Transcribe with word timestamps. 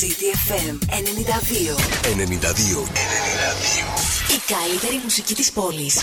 CTFM 0.00 0.78
92. 0.90 1.74
92. 2.02 2.84
92. 2.84 2.84
Η 4.34 4.40
καλύτερη 4.46 5.00
μουσική 5.02 5.34
της 5.34 5.52
πόλης. 5.52 6.02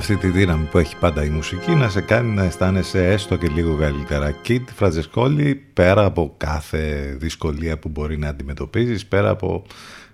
Αυτή 0.00 0.16
τη 0.16 0.28
δύναμη 0.28 0.64
που 0.64 0.78
έχει 0.78 0.96
πάντα 0.96 1.24
η 1.24 1.28
μουσική 1.28 1.74
να 1.74 1.88
σε 1.88 2.00
κάνει 2.00 2.34
να 2.34 2.44
αισθάνεσαι 2.44 3.06
έστω 3.06 3.36
και 3.36 3.48
λίγο 3.48 3.76
καλύτερα. 3.76 4.30
Κιτ 4.30 4.68
Φραζεσκόλη, 4.74 5.54
πέρα 5.72 6.04
από 6.04 6.34
κάθε 6.36 7.14
δυσκολία 7.18 7.78
που 7.78 7.88
μπορεί 7.88 8.18
να 8.18 8.28
αντιμετωπίζεις, 8.28 9.06
πέρα 9.06 9.30
από 9.30 9.62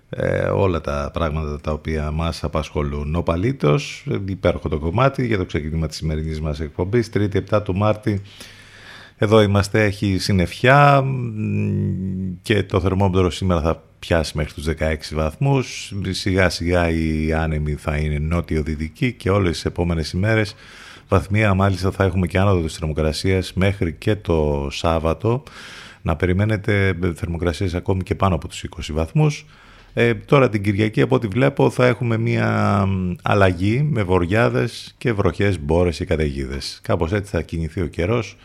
ε, 0.08 0.38
όλα 0.38 0.80
τα 0.80 1.10
πράγματα 1.12 1.60
τα 1.60 1.72
οποία 1.72 2.10
μας 2.10 2.44
απασχολούν. 2.44 3.14
Ο 3.14 3.22
Παλίτος, 3.22 4.06
υπέροχο 4.26 4.68
το 4.68 4.78
κομμάτι 4.78 5.26
για 5.26 5.38
το 5.38 5.44
ξεκίνημα 5.44 5.86
της 5.86 5.96
σημερινής 5.96 6.40
μας 6.40 6.60
εκπομπής, 6.60 7.10
3η 7.14 7.40
7 7.50 7.62
του 7.64 7.76
Μάρτη. 7.76 8.22
Εδώ 9.16 9.42
είμαστε, 9.42 9.84
έχει 9.84 10.18
συννεφιά 10.18 11.04
και 12.42 12.62
το 12.62 12.80
θερμόμετρο 12.80 13.30
σήμερα 13.30 13.60
θα 13.60 13.82
πιάσει 14.06 14.32
μέχρι 14.36 14.52
τους 14.52 14.66
16 14.78 14.94
βαθμούς. 15.12 15.92
Σιγά 16.10 16.48
σιγά 16.48 16.90
η 16.90 17.32
άνεμη 17.32 17.72
θα 17.72 17.96
είναι 17.96 18.18
νότιο-δυτική 18.18 19.12
και 19.12 19.30
όλες 19.30 19.52
τις 19.52 19.64
επόμενες 19.64 20.10
ημέρες 20.10 20.54
βαθμία 21.08 21.54
μάλιστα 21.54 21.90
θα 21.90 22.04
έχουμε 22.04 22.26
και 22.26 22.38
άνοδο 22.38 22.60
της 22.60 22.74
θερμοκρασίας 22.74 23.52
μέχρι 23.52 23.92
και 23.92 24.16
το 24.16 24.68
Σάββατο. 24.70 25.42
Να 26.02 26.16
περιμένετε 26.16 26.98
θερμοκρασίες 27.14 27.74
ακόμη 27.74 28.02
και 28.02 28.14
πάνω 28.14 28.34
από 28.34 28.48
τους 28.48 28.64
20 28.64 28.92
βαθμούς. 28.92 29.46
Ε, 29.94 30.14
τώρα 30.14 30.48
την 30.48 30.62
Κυριακή 30.62 31.00
από 31.00 31.14
ό,τι 31.14 31.26
βλέπω 31.26 31.70
θα 31.70 31.86
έχουμε 31.86 32.18
μια 32.18 32.84
αλλαγή 33.22 33.82
με 33.82 34.02
βοριάδες 34.02 34.94
και 34.98 35.12
βροχές 35.12 35.60
μπόρες 35.60 36.00
ή 36.00 36.04
καταιγίδες. 36.04 36.80
Κάπως 36.82 37.12
έτσι 37.12 37.30
θα 37.30 37.42
κινηθεί 37.42 37.80
ο 37.80 37.86
καιρός 37.86 38.36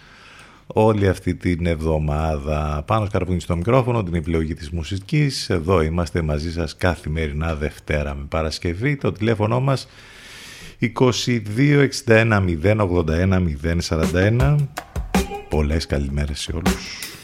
όλη 0.74 1.08
αυτή 1.08 1.36
την 1.36 1.66
εβδομάδα. 1.66 2.84
Πάνω 2.88 3.06
σκαρπούνι 3.06 3.40
στο 3.40 3.56
μικρόφωνο, 3.56 4.04
την 4.04 4.16
επιλογή 4.16 4.54
της 4.54 4.70
μουσικής. 4.70 5.50
Εδώ 5.50 5.82
είμαστε 5.82 6.22
μαζί 6.22 6.52
σας 6.52 6.76
καθημερινά 6.76 7.56
Δευτέρα 7.56 8.16
με 8.16 8.26
Παρασκευή. 8.30 8.96
Το 8.96 9.12
τηλέφωνο 9.12 9.60
μας 9.60 9.88
2261 10.80 12.44
081 12.64 13.46
041. 13.90 14.56
Πολλές 15.50 15.86
καλημέρες 15.86 16.40
σε 16.40 16.52
όλους. 16.56 17.21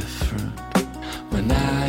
different. 0.00 0.58
When 1.30 1.52
I 1.52 1.79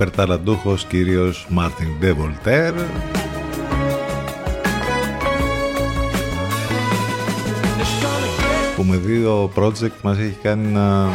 υπερταλαντούχος 0.00 0.84
κύριος 0.84 1.46
Μάρτιν 1.48 1.88
Ντεβολτέρ 1.98 2.72
που 8.76 8.82
με 8.82 8.96
δύο 8.96 9.50
project 9.54 10.00
μας 10.02 10.18
έχει 10.18 10.36
κάνει 10.42 10.66
να 10.66 11.08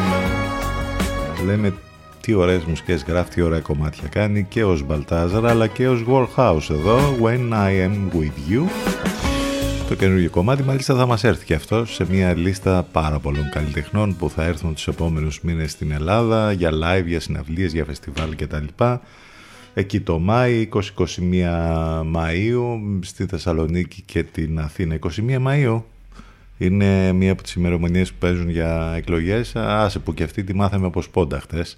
λέμε 1.45 1.73
τι 2.21 2.33
ωραίες 2.33 2.63
μουσικές 2.63 3.03
γράφει, 3.07 3.29
τι 3.29 3.41
ωραία 3.41 3.59
κομμάτια 3.59 4.07
κάνει 4.07 4.45
και 4.49 4.63
ως 4.63 4.83
Μπαλτάζαρα 4.83 5.49
αλλά 5.49 5.67
και 5.67 5.87
ως 5.87 6.03
Warhouse 6.09 6.69
εδώ 6.69 6.99
When 7.21 7.53
I 7.53 7.87
Am 7.87 8.17
With 8.17 8.53
You 8.53 8.94
το 9.95 10.01
καινούργιο 10.01 10.29
κομμάτι 10.29 10.63
μάλιστα 10.63 10.95
θα 10.95 11.05
μας 11.05 11.23
έρθει 11.23 11.45
και 11.45 11.53
αυτό 11.53 11.85
σε 11.85 12.05
μια 12.09 12.33
λίστα 12.33 12.87
πάρα 12.91 13.19
πολλών 13.19 13.49
καλλιτεχνών 13.49 14.15
που 14.17 14.29
θα 14.29 14.43
έρθουν 14.43 14.73
τους 14.73 14.87
επόμενους 14.87 15.41
μήνες 15.41 15.71
στην 15.71 15.91
Ελλάδα 15.91 16.51
για 16.51 16.71
live, 16.71 17.05
για 17.05 17.19
συναυλίες, 17.19 17.73
για 17.73 17.85
φεστιβάλ 17.85 18.35
κτλ. 18.35 18.65
Εκεί 19.73 19.99
το 19.99 20.19
Μάη, 20.19 20.69
20-21 20.73 20.81
Μαΐου, 22.15 22.79
στη 23.01 23.25
Θεσσαλονίκη 23.25 24.01
και 24.01 24.23
την 24.23 24.59
Αθήνα. 24.59 24.99
21 24.99 25.09
Μαΐου 25.47 25.81
είναι 26.57 27.11
μία 27.11 27.31
από 27.31 27.43
τις 27.43 27.53
ημερομηνίες 27.53 28.11
που 28.11 28.17
παίζουν 28.19 28.49
για 28.49 28.93
εκλογές. 28.95 29.55
Άσε 29.55 29.99
που 29.99 30.13
και 30.13 30.23
αυτή 30.23 30.43
τη 30.43 30.55
μάθαμε 30.55 30.85
από 30.85 31.01
σπόντα 31.01 31.39
χτες 31.39 31.77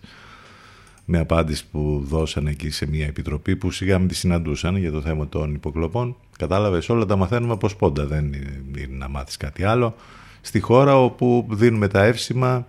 με 1.10 1.20
απάντηση 1.20 1.66
που 1.72 2.04
δώσαν 2.08 2.48
εκεί 2.48 2.70
σε 2.70 2.88
μια 2.88 3.06
επιτροπή 3.06 3.56
που 3.56 3.72
σιγά 3.72 4.00
μην 4.00 4.08
τη 4.08 4.16
συναντούσαν 4.16 4.76
για 4.78 4.92
το 4.92 5.02
θέμα 5.02 5.28
των 5.28 5.54
υποκλοπών. 5.54 6.16
Κατάλαβες 6.38 6.90
όλα 6.90 7.06
τα 7.06 7.16
μαθαίνουμε 7.16 7.54
από 7.54 7.70
σπόντα, 7.70 8.06
δεν 8.06 8.34
είναι 8.78 8.98
να 8.98 9.08
μάθεις 9.08 9.38
κάτι 9.38 9.64
άλλο. 9.64 9.96
Στη 10.42 10.60
χώρα 10.60 11.04
όπου 11.04 11.48
δίνουμε 11.50 11.88
τα 11.88 12.04
εύσημα 12.04 12.68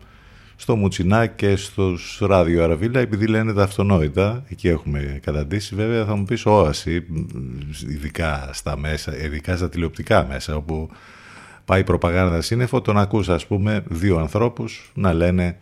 στο 0.57 0.76
Μουτσινά 0.76 1.26
και 1.26 1.57
στους 1.57 2.18
ράδιο 2.21 2.64
Αραβίλα 2.64 3.00
επειδή 3.00 3.26
λένε 3.26 3.52
τα 3.52 3.62
αυτονόητα. 3.62 4.45
Εκεί 4.49 4.68
έχουμε 4.68 5.18
καταντήσει 5.23 5.75
βέβαια 5.75 6.04
θα 6.04 6.16
μου 6.16 6.25
πεις 6.25 6.47
όαση, 6.47 7.04
ειδικά 7.88 8.50
στα 8.52 8.76
μέσα, 8.76 9.16
ειδικά 9.16 9.57
στα 9.57 9.68
τηλεοπτικά 9.68 10.26
μέσα 10.26 10.57
όπου 10.57 10.90
πάει 11.64 11.85
προπαγάνδα 11.85 12.40
σύννεφο, 12.40 12.80
τον 12.80 12.99
ακούς 12.99 13.28
ας 13.28 13.47
πούμε 13.47 13.83
δύο 13.88 14.18
ανθρώπους 14.18 14.90
να 14.95 15.12
λένε 15.12 15.59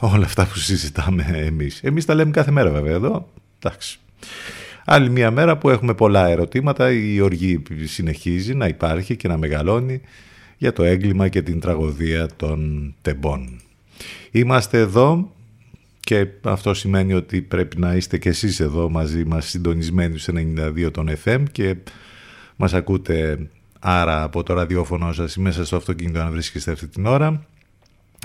όλα 0.00 0.24
αυτά 0.24 0.46
που 0.46 0.58
συζητάμε 0.58 1.26
εμείς. 1.34 1.80
Εμείς 1.82 2.04
τα 2.04 2.14
λέμε 2.14 2.30
κάθε 2.30 2.50
μέρα 2.50 2.70
βέβαια 2.70 2.94
εδώ. 2.94 3.28
Εντάξει. 3.58 3.98
Άλλη 4.84 5.10
μια 5.10 5.30
μέρα 5.30 5.58
που 5.58 5.70
έχουμε 5.70 5.94
πολλά 5.94 6.28
ερωτήματα, 6.28 6.90
η 6.90 7.20
οργή 7.20 7.62
συνεχίζει 7.84 8.54
να 8.54 8.66
υπάρχει 8.66 9.16
και 9.16 9.28
να 9.28 9.36
μεγαλώνει 9.36 10.00
για 10.56 10.72
το 10.72 10.82
έγκλημα 10.82 11.28
και 11.28 11.42
την 11.42 11.60
τραγωδία 11.60 12.28
των 12.36 12.94
τεμπών. 13.02 13.60
Είμαστε 14.30 14.78
εδώ 14.78 15.32
και 16.00 16.26
αυτό 16.42 16.74
σημαίνει 16.74 17.14
ότι 17.14 17.42
πρέπει 17.42 17.78
να 17.78 17.94
είστε 17.94 18.18
και 18.18 18.28
εσείς 18.28 18.60
εδώ 18.60 18.90
μαζί 18.90 19.24
μας 19.24 19.46
συντονισμένοι 19.46 20.18
στους 20.18 20.34
92 20.86 20.90
των 20.92 21.10
FM 21.24 21.42
και 21.52 21.76
μας 22.56 22.74
ακούτε 22.74 23.48
άρα 23.78 24.22
από 24.22 24.42
το 24.42 24.54
ραδιόφωνο 24.54 25.12
σας 25.12 25.34
ή 25.34 25.40
μέσα 25.40 25.64
στο 25.64 25.76
αυτοκίνητο 25.76 26.18
να 26.18 26.30
βρίσκεστε 26.30 26.72
αυτή 26.72 26.86
την 26.86 27.06
ώρα 27.06 27.46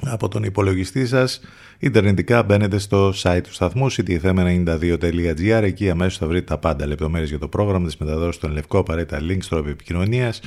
από 0.06 0.28
τον 0.28 0.44
υπολογιστή 0.44 1.08
σας 1.08 1.42
Ιντερνετικά 1.80 2.44
μπαίνετε 2.44 2.78
στο 2.78 3.14
site 3.16 3.42
του 3.44 3.54
σταθμού 3.54 3.92
ctfm92.gr 3.92 5.62
εκεί 5.64 5.90
αμέσως 5.90 6.18
θα 6.18 6.28
βρείτε 6.28 6.46
τα 6.46 6.58
πάντα 6.58 6.88
λεπτομέρειες 6.88 7.30
για 7.30 7.40
το 7.40 7.48
πρόγραμμα 7.48 7.86
της 7.86 7.98
μεταδόσης 7.98 8.42
των 8.42 8.52
Λευκό 8.52 8.78
απαραίτητα 8.78 9.20
links 9.22 9.46
τρόπο 9.50 9.70
επικοινωνίας 9.70 10.42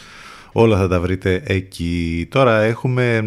όλα 0.57 0.77
θα 0.77 0.89
τα 0.89 1.01
βρείτε 1.01 1.43
εκεί. 1.47 2.27
Τώρα 2.31 2.61
έχουμε 2.61 3.21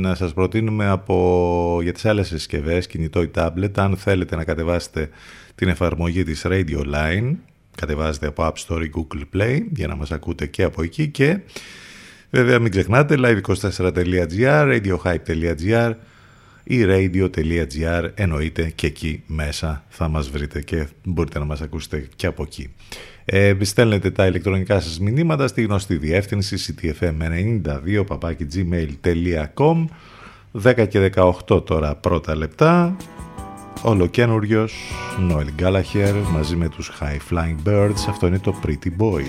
να 0.00 0.14
σας 0.14 0.32
προτείνουμε 0.32 0.86
από, 0.86 1.78
για 1.82 1.92
τις 1.92 2.04
άλλες 2.04 2.26
συσκευές, 2.26 2.86
κινητό 2.86 3.22
ή 3.22 3.30
tablet 3.34 3.70
αν 3.74 3.96
θέλετε 3.96 4.36
να 4.36 4.44
κατεβάσετε 4.44 5.08
την 5.54 5.68
εφαρμογή 5.68 6.22
της 6.22 6.46
Radio 6.46 6.78
Line 6.78 7.34
κατεβάζετε 7.76 8.26
από 8.26 8.46
App 8.46 8.66
Store 8.66 8.84
ή 8.84 8.90
Google 8.96 9.36
Play 9.36 9.60
για 9.74 9.86
να 9.86 9.96
μας 9.96 10.10
ακούτε 10.12 10.46
και 10.46 10.62
από 10.62 10.82
εκεί 10.82 11.08
και 11.08 11.38
Βέβαια 12.34 12.58
μην 12.58 12.70
ξεχνάτε 12.70 13.16
live24.gr, 13.18 14.80
radiohype.gr 14.80 15.92
ή 16.64 16.84
radio.gr 16.86 18.10
εννοείται 18.14 18.72
και 18.74 18.86
εκεί 18.86 19.22
μέσα 19.26 19.84
θα 19.88 20.08
μας 20.08 20.30
βρείτε 20.30 20.60
και 20.60 20.86
μπορείτε 21.04 21.38
να 21.38 21.44
μας 21.44 21.60
ακούσετε 21.60 22.08
και 22.16 22.26
από 22.26 22.42
εκεί. 22.42 22.74
Ε, 23.24 23.54
στέλνετε 23.60 24.10
τα 24.10 24.26
ηλεκτρονικά 24.26 24.80
σας 24.80 25.00
μηνύματα 25.00 25.46
στη 25.46 25.62
γνωστή 25.62 25.96
διεύθυνση 25.96 26.74
ctfm92 26.82 28.04
gmail.com 28.54 29.84
10 30.62 30.88
και 30.88 31.12
18 31.48 31.64
τώρα 31.66 31.94
πρώτα 31.94 32.36
λεπτά. 32.36 32.96
Ολοκένουργιος 33.82 34.74
Noel 35.30 35.62
Gallagher 35.62 36.14
μαζί 36.32 36.56
με 36.56 36.68
τους 36.68 36.92
High 37.00 37.32
Flying 37.32 37.68
Birds. 37.68 38.04
Αυτό 38.08 38.26
είναι 38.26 38.38
το 38.38 38.60
Pretty 38.66 39.02
Boy 39.02 39.22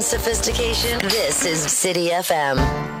sophistication. 0.00 0.98
This 1.00 1.44
is 1.44 1.60
City 1.60 2.10
FM. 2.10 2.99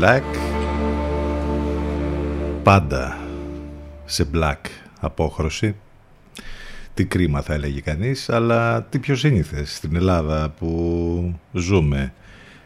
Black. 0.00 0.22
Πάντα 2.62 3.18
σε 4.04 4.26
black 4.34 4.56
απόχρωση. 5.00 5.76
Τι 6.94 7.04
κρίμα 7.04 7.42
θα 7.42 7.54
έλεγε 7.54 7.80
κανείς 7.80 8.28
αλλά 8.28 8.82
τι 8.82 8.98
πιο 8.98 9.16
σύνηθες 9.16 9.76
στην 9.76 9.96
Ελλάδα 9.96 10.54
που 10.58 11.34
ζούμε. 11.52 12.12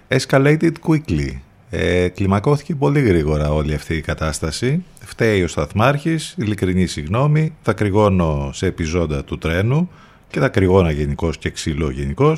Escalated 0.09 0.73
quickly. 0.89 1.29
Ε, 1.71 2.09
κλιμακώθηκε 2.09 2.75
πολύ 2.75 3.01
γρήγορα 3.01 3.53
όλη 3.53 3.75
αυτή 3.75 3.95
η 3.97 4.01
κατάσταση. 4.01 4.85
Φταίει 5.01 5.43
ο 5.43 5.49
Σταθμάρχης 5.49 6.35
ειλικρινή 6.39 6.87
συγγνώμη 6.87 7.55
θα 7.63 7.73
κρυγώνω 7.73 8.51
σε 8.53 8.67
επιζώντα 8.67 9.25
του 9.25 9.39
τρένου 9.39 9.91
και 10.31 10.41
θα 10.41 10.49
κρυγώνα 10.49 10.91
γενικώ 10.91 11.31
και 11.39 11.51
ξύλο 11.51 11.91
γενικώ. 11.91 12.37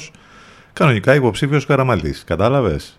κανονικά 0.73 1.15
υποψήφιος 1.15 1.67
Καραμαλής 1.67 2.25
κατάλαβες; 2.25 2.99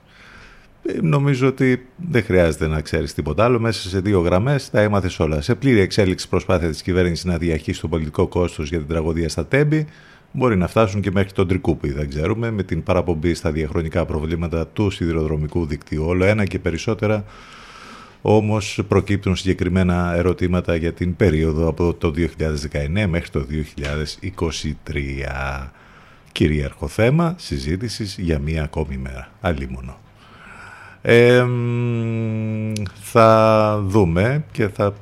Νομίζω 1.01 1.47
ότι 1.47 1.85
δεν 2.09 2.23
χρειάζεται 2.23 2.67
να 2.67 2.81
ξέρεις 2.81 3.13
τίποτα 3.13 3.43
άλλο. 3.43 3.59
Μέσα 3.59 3.89
σε 3.89 3.99
δύο 3.99 4.19
γραμμές 4.19 4.69
τα 4.69 4.81
έμαθες 4.81 5.19
όλα. 5.19 5.41
Σε 5.41 5.55
πλήρη 5.55 5.79
εξέλιξη 5.79 6.29
προσπάθεια 6.29 6.69
της 6.69 6.81
κυβέρνησης 6.81 7.25
να 7.25 7.37
διαχύσει 7.37 7.81
το 7.81 7.87
πολιτικό 7.87 8.27
κόστος 8.27 8.69
για 8.69 8.77
την 8.77 8.87
τραγωδία 8.87 9.29
στα 9.29 9.45
Τέμπη, 9.45 9.87
μπορεί 10.31 10.57
να 10.57 10.67
φτάσουν 10.67 11.01
και 11.01 11.11
μέχρι 11.11 11.31
τον 11.31 11.47
Τρικούπη, 11.47 11.91
δεν 11.91 12.09
ξέρουμε, 12.09 12.51
με 12.51 12.63
την 12.63 12.83
παραπομπή 12.83 13.33
στα 13.33 13.51
διαχρονικά 13.51 14.05
προβλήματα 14.05 14.67
του 14.67 14.89
σιδηροδρομικού 14.89 15.65
δικτύου. 15.65 16.05
Όλο 16.05 16.25
ένα 16.25 16.45
και 16.45 16.59
περισσότερα 16.59 17.23
όμως 18.21 18.79
προκύπτουν 18.87 19.35
συγκεκριμένα 19.35 20.13
ερωτήματα 20.15 20.75
για 20.75 20.93
την 20.93 21.15
περίοδο 21.15 21.67
από 21.67 21.93
το 21.93 22.13
2019 22.15 23.05
μέχρι 23.07 23.29
το 23.29 23.45
2023. 24.85 25.71
Κυρίαρχο 26.31 26.87
θέμα 26.87 27.35
συζήτησης 27.37 28.17
για 28.19 28.39
μία 28.39 28.63
ακόμη 28.63 28.97
μέρα. 28.97 29.31
Αλλήμωνο. 29.41 30.06
Ε, 31.09 31.45
θα 33.01 33.79
δούμε 33.85 34.45
και 34.51 34.67
θα 34.67 34.93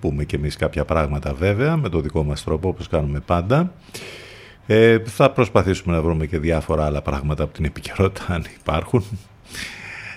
πούμε 0.00 0.24
και 0.24 0.36
εμείς 0.36 0.56
κάποια 0.56 0.84
πράγματα 0.84 1.34
βέβαια 1.34 1.76
με 1.76 1.88
το 1.88 2.00
δικό 2.00 2.22
μας 2.24 2.44
τρόπο 2.44 2.68
όπως 2.68 2.88
κάνουμε 2.88 3.20
πάντα. 3.20 3.72
Ε, 4.66 4.98
θα 5.04 5.30
προσπαθήσουμε 5.30 5.94
να 5.94 6.02
βρούμε 6.02 6.26
και 6.26 6.38
διάφορα 6.38 6.84
άλλα 6.84 7.02
πράγματα 7.02 7.42
από 7.42 7.52
την 7.52 7.64
επικαιρότητα 7.64 8.24
αν 8.34 8.44
υπάρχουν. 8.60 9.04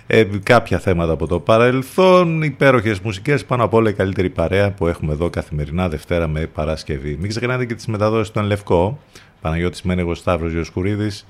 Ε, 0.08 0.24
κάποια 0.44 0.80
θέματα 0.80 1.12
από 1.12 1.28
το 1.28 1.40
παρελθόν, 1.40 2.42
υπέροχες 2.42 3.00
μουσικές, 3.00 3.46
πάνω 3.46 3.64
απ' 3.64 3.74
όλα 3.74 3.90
η 3.90 3.94
καλύτερη 3.94 4.30
παρέα 4.30 4.72
που 4.72 4.88
έχουμε 4.88 5.14
εδώ 5.14 5.30
καθημερινά 5.30 5.90
Δευτέρα 5.90 6.28
με 6.28 6.46
Παρασκευή. 6.46 7.18
Μην 7.20 7.30
ξεχνάτε 7.30 7.66
και 7.66 7.76
τις 7.76 7.86
μεταδόσεις 7.86 8.32
του 8.32 8.42
Λευκό, 8.42 9.00
Παναγιώτης 9.42 9.82
Μένεγος 9.82 10.18
Σταύρος 10.18 10.52
Γιοσκουρίδης, 10.52 11.26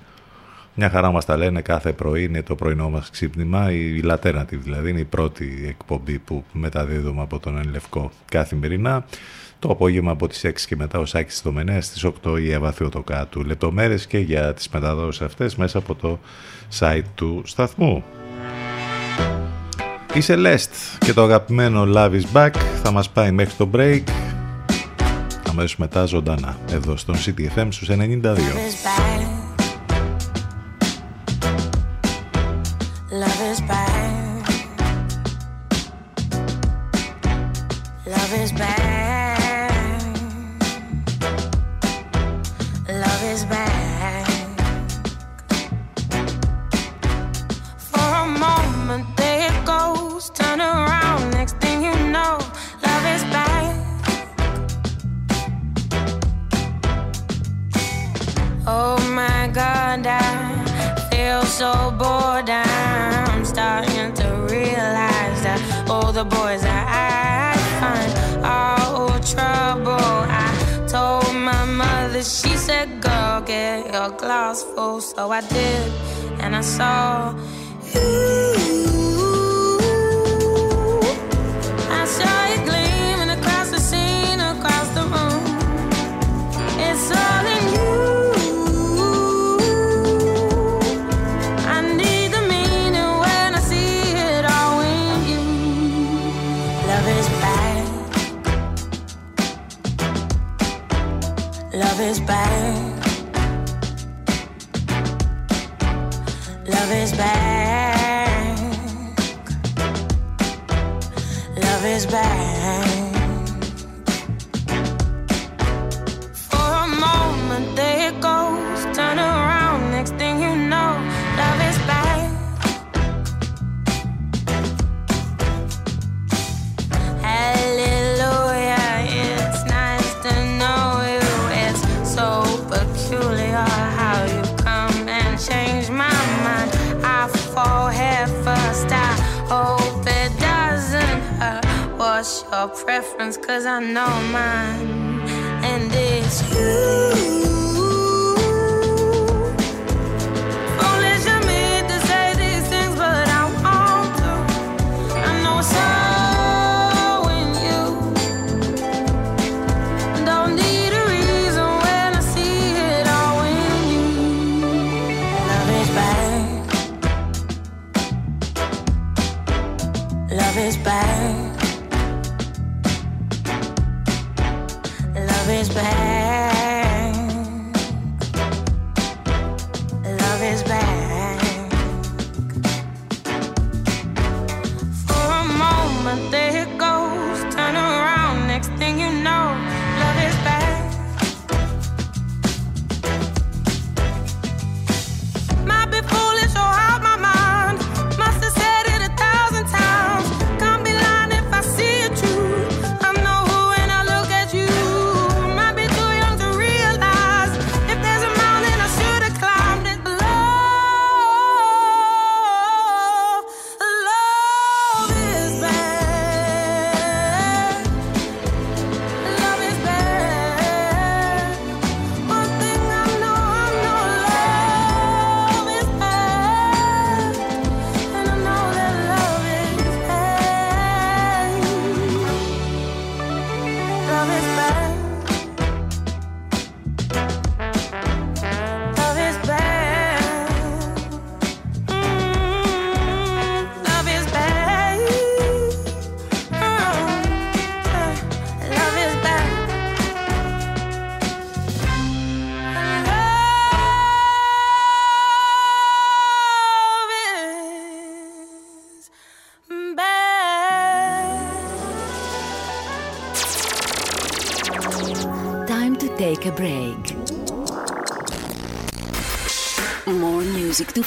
μια 0.80 0.90
χαρά 0.90 1.12
μας 1.12 1.26
τα 1.26 1.38
λένε 1.38 1.62
κάθε 1.62 1.94
πρωί, 1.94 2.24
είναι 2.24 2.42
το 2.42 2.56
πρωινό 2.56 2.90
μας 2.90 3.10
ξύπνημα, 3.10 3.72
η 3.72 4.02
Λατέρνατη 4.02 4.56
δηλαδή, 4.56 4.90
είναι 4.90 5.00
η 5.00 5.06
πρώτη 5.06 5.66
εκπομπή 5.68 6.20
που 6.20 6.44
μεταδίδουμε 6.52 7.22
από 7.22 7.40
τον 7.40 7.58
Ενλευκό 7.58 8.12
καθημερινά. 8.32 9.06
Το 9.60 9.70
απόγευμα 9.70 10.12
από 10.12 10.28
τις 10.28 10.46
6 10.46 10.52
και 10.68 10.76
μετά 10.76 11.00
ο 11.00 11.06
Σάκης 11.06 11.42
Δομενέας 11.44 11.86
στις 11.86 12.06
8 12.06 12.40
η 12.40 12.52
Εύα 12.52 12.72
Θεοτοκάτου. 12.72 13.44
Λεπτομέρειες 13.44 14.08
και 14.08 14.18
για 14.18 14.54
τις 14.54 14.70
μεταδόσεις 14.70 15.22
αυτές 15.22 15.56
μέσα 15.56 15.78
από 15.78 15.96
το 15.96 16.20
site 16.80 17.02
του 17.16 17.42
σταθμού. 17.46 18.04
Η 20.14 20.22
Celeste 20.28 20.98
και 21.00 21.14
το 21.14 21.24
αγαπημένο 21.24 21.88
Love 21.96 22.12
is 22.12 22.26
Back 22.34 22.54
θα 22.84 22.92
μας 22.92 23.10
πάει 23.10 23.32
μέχρι 23.32 23.54
το 23.58 23.70
break 23.74 24.04
αμέσως 25.50 25.78
μετά 25.78 26.06
ζωντανά 26.06 26.58
εδώ 26.72 26.98
στον 26.98 27.16
CTFM 27.16 27.68
στους 27.70 27.88
92. 27.90 29.37
I 75.38 75.42
did, 75.42 75.92
and 76.42 76.56
I 76.56 76.62
saw 76.62 77.17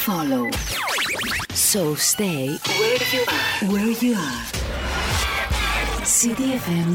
follow. 0.07 0.45
So 1.71 1.83
stay 2.13 2.45
where 2.81 3.03
you 3.13 3.23
are. 3.37 3.53
Where 3.73 3.95
you 4.05 4.13
are. 4.29 4.43
CDFM 6.19 6.89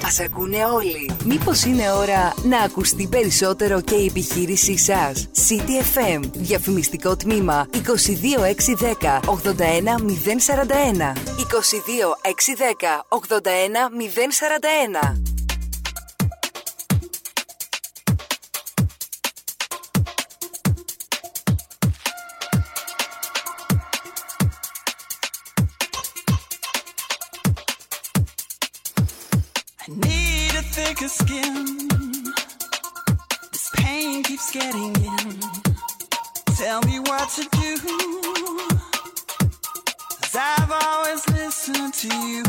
90. 0.00 0.06
Ας 0.06 0.20
ακούνε 0.20 0.64
όλοι. 0.64 1.10
Μήπως 1.24 1.64
είναι 1.64 1.90
ώρα 1.90 2.34
να 2.42 2.58
ακουστεί 2.58 3.06
περισσότερο 3.06 3.80
και 3.80 3.94
η 3.94 4.06
επιχείρησή 4.06 4.78
σας; 4.78 5.28
CDFM. 5.48 6.20
Διαφημιστικό 6.32 7.16
τμήμα 7.16 7.68
22610 7.72 9.20
81041. 9.24 11.12
22610 11.36 13.04
81041. 13.08 15.25
To 37.28 37.42
do. 37.42 37.76
Cause 40.20 40.36
I've 40.36 40.70
always 40.70 41.28
listened 41.30 41.94
to 41.94 42.08
you. 42.28 42.45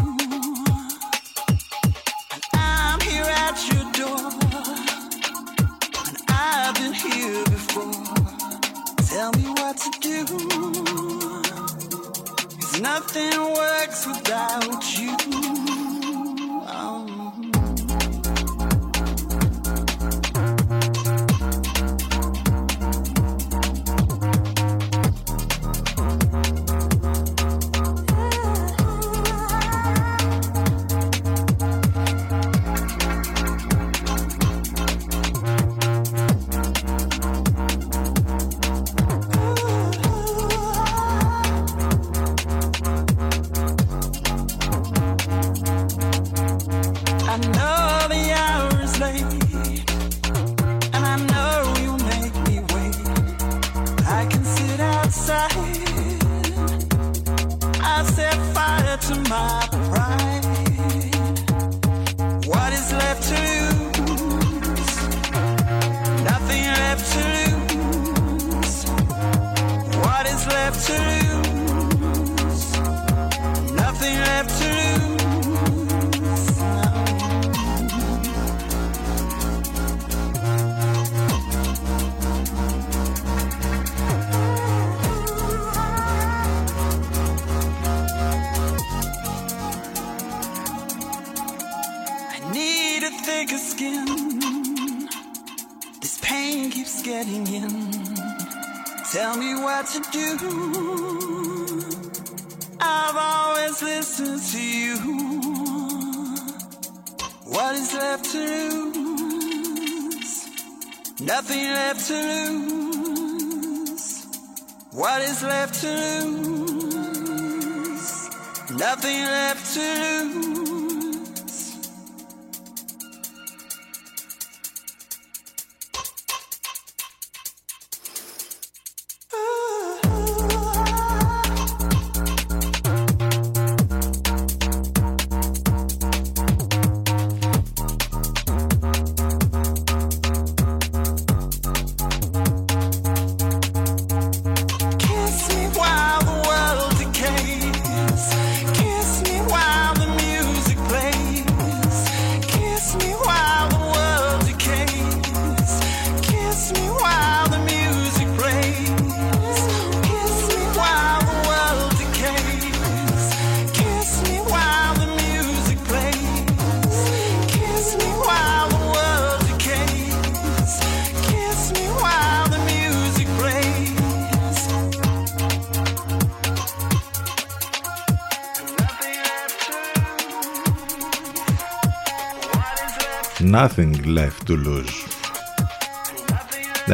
Nothing 183.64 183.94
left 184.20 184.42
to 184.50 184.56
lose. 184.68 184.98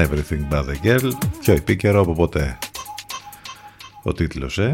Everything 0.03 0.43
but 0.49 0.63
the 0.65 0.77
girl. 0.83 1.11
Πιο 1.39 1.53
επίκαιρο 1.53 2.01
από 2.01 2.13
ποτέ. 2.13 2.57
Ο 4.03 4.13
τίτλος, 4.13 4.57
ε. 4.57 4.73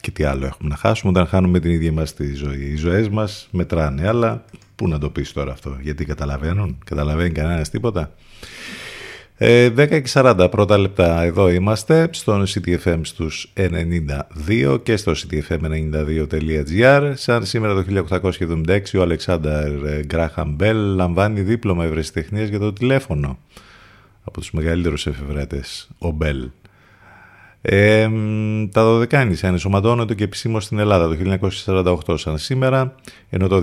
Και 0.00 0.10
τι 0.10 0.24
άλλο 0.24 0.46
έχουμε 0.46 0.68
να 0.68 0.76
χάσουμε 0.76 1.10
όταν 1.10 1.26
χάνουμε 1.26 1.60
την 1.60 1.70
ίδια 1.70 1.92
μας 1.92 2.14
τη 2.14 2.34
ζωή. 2.34 2.64
Οι 2.64 2.76
ζωές 2.76 3.08
μας 3.08 3.48
μετράνε, 3.50 4.08
αλλά 4.08 4.44
πού 4.76 4.88
να 4.88 4.98
το 4.98 5.10
πεις 5.10 5.32
τώρα 5.32 5.52
αυτό. 5.52 5.76
Γιατί 5.80 6.04
καταλαβαίνουν, 6.04 6.78
καταλαβαίνει 6.84 7.30
κανένας 7.30 7.70
τίποτα; 7.70 8.12
10 9.38 9.44
ε, 9.44 9.86
και 9.86 10.02
40 10.12 10.48
πρώτα 10.50 10.78
λεπτά. 10.78 11.22
Εδώ 11.22 11.50
είμαστε 11.50 12.08
στον 12.10 12.44
CTFM 12.46 13.00
στους 13.02 13.52
92 13.56 14.80
και 14.82 14.96
στο 14.96 15.12
ctfm92.gr 15.12 17.12
σαν 17.14 17.44
σήμερα 17.44 17.74
το 17.74 18.04
1876 18.10 18.80
ο 18.96 19.02
Αλεξάνδρ 19.02 19.50
Γκράχαμ 20.06 20.54
Μπέλ 20.54 20.76
λαμβάνει 20.76 21.40
δίπλωμα 21.40 21.84
ευρεσιτεχνίας 21.84 22.48
για 22.48 22.58
το 22.58 22.72
τηλέφωνο 22.72 23.38
από 24.24 24.40
τους 24.40 24.50
μεγαλύτερους 24.50 25.06
εφευρέτες 25.06 25.88
ο 25.98 26.10
Μπέλ. 26.10 26.50
Ε, 27.62 28.08
τα 28.72 28.84
Δωδεκάνησα 28.84 29.46
ενσωματώνονται 29.46 30.14
και 30.14 30.24
επισήμως 30.24 30.64
στην 30.64 30.78
Ελλάδα 30.78 31.08
το 31.08 31.16
1948 32.06 32.18
σαν 32.18 32.38
σήμερα 32.38 32.94
ενώ 33.30 33.48
το 33.48 33.60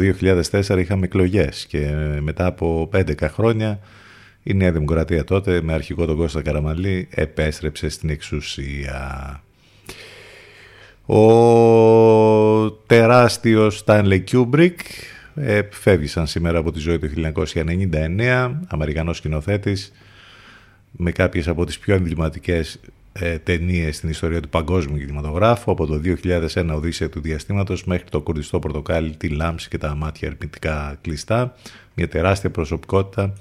2004 0.52 0.78
είχαμε 0.78 1.06
εκλογές 1.06 1.66
και 1.66 1.92
μετά 2.20 2.46
από 2.46 2.90
11 2.94 3.14
χρόνια 3.22 3.80
η 4.44 4.54
Νέα 4.54 4.72
Δημοκρατία 4.72 5.24
τότε 5.24 5.62
με 5.62 5.74
αρχηγό 5.74 6.06
τον 6.06 6.18
Κώστα 6.18 6.42
Καραμαλή 6.42 7.08
επέστρεψε 7.12 7.90
στην 7.90 8.10
εξουσία. 8.10 9.42
Ο 11.06 12.72
τεράστιος 12.72 13.78
Στάνλεϊ 13.78 14.18
Κιούμπρικ 14.18 14.80
ε, 15.36 15.62
φεύγησαν 15.72 16.28
σήμερα 16.28 16.58
από 16.58 16.72
τη 16.72 16.80
ζωή 16.80 17.00
του 17.00 17.10
1999, 17.54 18.52
Αμερικανός 18.68 19.18
σκηνοθέτης, 19.18 19.92
με 20.92 21.12
κάποιες 21.12 21.48
από 21.48 21.66
τις 21.66 21.80
πιο 21.80 21.96
εμβληματικές 21.96 22.80
ε, 23.14 23.38
ταινίες 23.38 23.96
στην 23.96 24.10
ιστορία 24.10 24.40
του 24.40 24.50
παγκόσμιου 24.50 24.98
κινηματογράφου 24.98 25.72
από 25.72 25.86
το 25.86 26.02
2001 26.54 26.70
Οδύσσια 26.74 27.10
του 27.10 27.22
Διαστήματος 27.22 27.86
μέχρι 27.86 28.10
το 28.10 28.22
κουρδιστό 28.22 28.60
πορτοκάλι, 28.60 29.16
τη 29.16 29.30
λάμψη 29.30 29.70
και 29.70 29.78
τα 29.78 29.96
μάτια 29.96 30.28
ερμητικά 30.28 30.98
κλειστά 31.02 31.56
μια 31.96 32.08
τεράστια 32.08 32.50
προσωπικότητα 32.50 33.34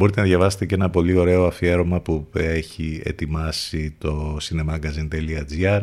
μπορείτε 0.00 0.20
να 0.20 0.26
διαβάσετε 0.26 0.66
και 0.66 0.74
ένα 0.74 0.90
πολύ 0.90 1.16
ωραίο 1.16 1.46
αφιέρωμα 1.46 2.00
που 2.00 2.28
έχει 2.32 3.00
ετοιμάσει 3.04 3.94
το 3.98 4.36
cinemagazine.gr 4.42 5.82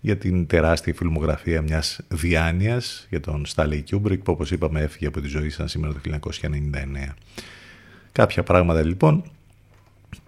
για 0.00 0.16
την 0.16 0.46
τεράστια 0.46 0.94
φιλμογραφία 0.94 1.62
μιας 1.62 2.00
διάνοιας 2.08 3.06
για 3.10 3.20
τον 3.20 3.46
Στάνλεϊ 3.46 3.82
Κιούμπρικ 3.82 4.22
που 4.22 4.32
όπως 4.32 4.50
είπαμε 4.50 4.80
έφυγε 4.80 5.06
από 5.06 5.20
τη 5.20 5.28
ζωή 5.28 5.50
σαν 5.50 5.68
σήμερα 5.68 5.92
το 5.92 6.00
1999. 6.22 7.12
Κάποια 8.12 8.42
πράγματα 8.42 8.82
λοιπόν 8.82 9.22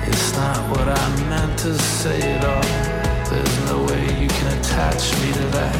It's 0.07 0.31
not 0.33 0.59
what 0.71 0.87
I 0.87 1.05
meant 1.31 1.59
to 1.65 1.73
say 1.77 2.19
at 2.35 2.43
all. 2.53 2.71
There's 3.29 3.57
no 3.71 3.77
way 3.89 4.03
you 4.21 4.29
can 4.37 4.47
attach 4.57 5.03
me 5.21 5.29
to 5.39 5.45
that. 5.57 5.77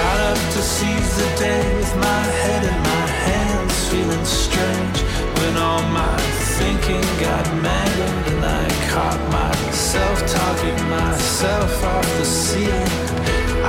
Got 0.00 0.18
up 0.30 0.40
to 0.54 0.60
seize 0.74 1.12
the 1.22 1.30
day 1.38 1.62
with 1.78 1.96
my 1.96 2.22
head 2.42 2.62
in 2.72 2.78
my 2.92 3.06
hands, 3.28 3.88
feeling 3.88 4.24
strange 4.26 5.06
when 5.38 5.56
all 5.56 5.82
my 6.00 6.16
thinking 6.58 7.06
got 7.20 7.44
mangled 7.62 8.26
and 8.32 8.44
I 8.44 8.64
caught 8.92 9.22
myself 9.30 10.18
talking 10.38 10.80
myself 10.88 11.84
off 11.84 12.08
the 12.18 12.24
ceiling. 12.24 12.92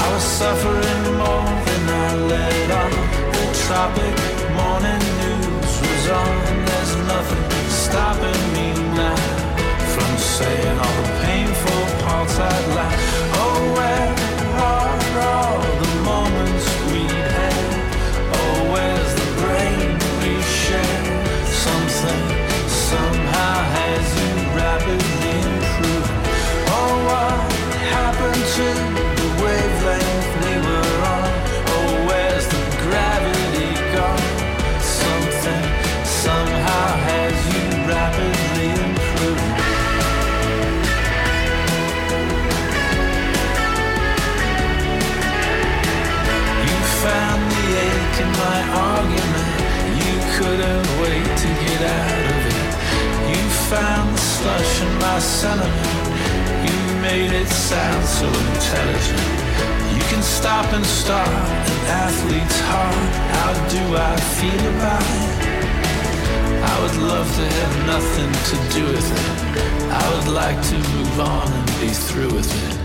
I 0.03 0.05
was 0.13 0.23
suffering 0.23 1.03
more 1.21 1.51
than 1.67 1.83
I 2.05 2.09
let 2.33 2.71
on. 2.83 2.91
The 3.35 3.45
tropic 3.65 4.15
morning 4.59 5.03
news 5.21 5.73
was 5.83 6.05
on. 6.21 6.35
There's 6.69 6.93
nothing 7.13 7.45
stopping 7.83 8.43
me 8.55 8.67
now 8.95 9.17
from 9.93 10.11
saying 10.17 10.77
all 10.83 10.95
the 11.01 11.09
painful 11.25 11.83
parts 12.03 12.35
I'd 12.39 12.67
like. 12.79 12.99
Oh, 13.41 13.59
where 13.75 14.11
are 14.69 14.99
all 15.35 15.61
the 15.83 15.91
moments 16.11 16.67
we 16.91 17.26
get 51.77 51.89
out 51.89 52.25
of 52.31 52.45
it. 52.47 53.37
You 53.37 53.43
found 53.69 54.15
the 54.15 54.21
slush 54.21 54.81
in 54.81 54.93
my 54.99 55.19
sentiment. 55.19 56.07
You 56.65 56.77
made 57.01 57.31
it 57.31 57.47
sound 57.47 58.05
so 58.05 58.27
intelligent. 58.27 59.25
You 59.93 60.01
can 60.11 60.21
stop 60.21 60.65
and 60.73 60.85
start 60.85 61.27
an 61.27 61.81
athlete's 62.05 62.59
heart. 62.69 63.09
How 63.35 63.51
do 63.75 63.81
I 63.95 64.15
feel 64.37 64.63
about 64.75 65.07
it? 65.21 65.33
I 66.71 66.73
would 66.81 66.97
love 67.11 67.27
to 67.39 67.45
have 67.59 67.75
nothing 67.93 68.31
to 68.49 68.55
do 68.75 68.83
with 68.93 69.09
it. 69.21 69.33
I 69.91 70.03
would 70.13 70.29
like 70.33 70.59
to 70.71 70.75
move 70.95 71.19
on 71.19 71.47
and 71.51 71.67
be 71.79 71.89
through 71.89 72.33
with 72.33 72.51
it. 72.71 72.76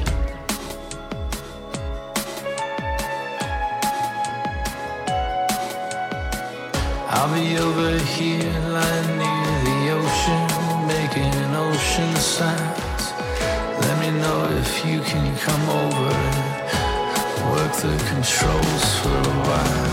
I'll 7.22 7.32
be 7.32 7.56
over 7.56 7.98
here 8.18 8.52
lying 8.74 9.12
near 9.22 9.54
the 9.62 9.78
ocean, 9.94 10.42
making 10.90 11.30
ocean 11.54 12.10
sounds. 12.16 13.04
Let 13.78 13.96
me 14.02 14.10
know 14.10 14.40
if 14.58 14.84
you 14.84 14.98
can 15.02 15.30
come 15.38 15.64
over 15.70 16.10
and 16.10 17.52
work 17.54 17.72
the 17.78 17.94
controls 18.10 18.84
for 18.98 19.14
a 19.14 19.36
while. 19.46 19.86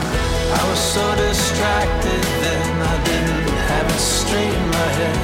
I 0.57 0.61
was 0.71 0.79
so 0.79 1.05
distracted 1.21 2.23
then, 2.41 2.67
I 2.81 2.97
didn't 3.05 3.49
have 3.69 3.85
it 3.85 4.01
straight 4.01 4.55
in 4.61 4.67
my 4.79 4.89
head. 4.97 5.17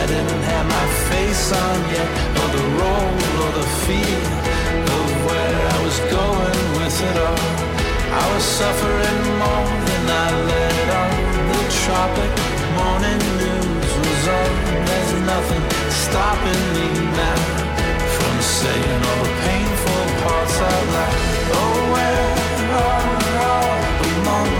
I 0.00 0.06
didn't 0.06 0.42
have 0.52 0.64
my 0.64 0.86
face 1.12 1.52
on 1.52 1.78
yet, 1.92 2.08
or 2.40 2.48
the 2.56 2.66
role 2.80 3.12
or 3.44 3.50
the 3.60 3.68
feel 3.84 4.24
of 4.96 5.08
where 5.28 5.60
I 5.76 5.78
was 5.84 5.98
going 6.08 6.62
with 6.80 6.96
it 7.04 7.16
all. 7.28 7.48
I 8.16 8.24
was 8.32 8.44
suffering 8.44 9.22
more 9.44 9.68
than 9.88 10.04
I 10.08 10.28
let 10.48 10.88
on. 11.04 11.19
Tropic 11.84 12.32
morning 12.76 13.20
news 13.40 13.92
was 14.04 14.28
on. 14.28 14.52
There's 14.86 15.12
nothing 15.32 15.64
stopping 15.88 16.62
me 16.76 16.88
now 17.16 17.40
from 18.16 18.34
saying 18.40 19.00
all 19.08 19.22
the 19.24 19.34
painful 19.48 20.04
parts 20.22 20.56
out 20.60 20.84
loud. 20.94 21.16
Oh, 21.60 21.76
where 21.92 22.20
are 22.84 23.10
all 23.48 23.80
the 24.02 24.10
moments 24.28 24.59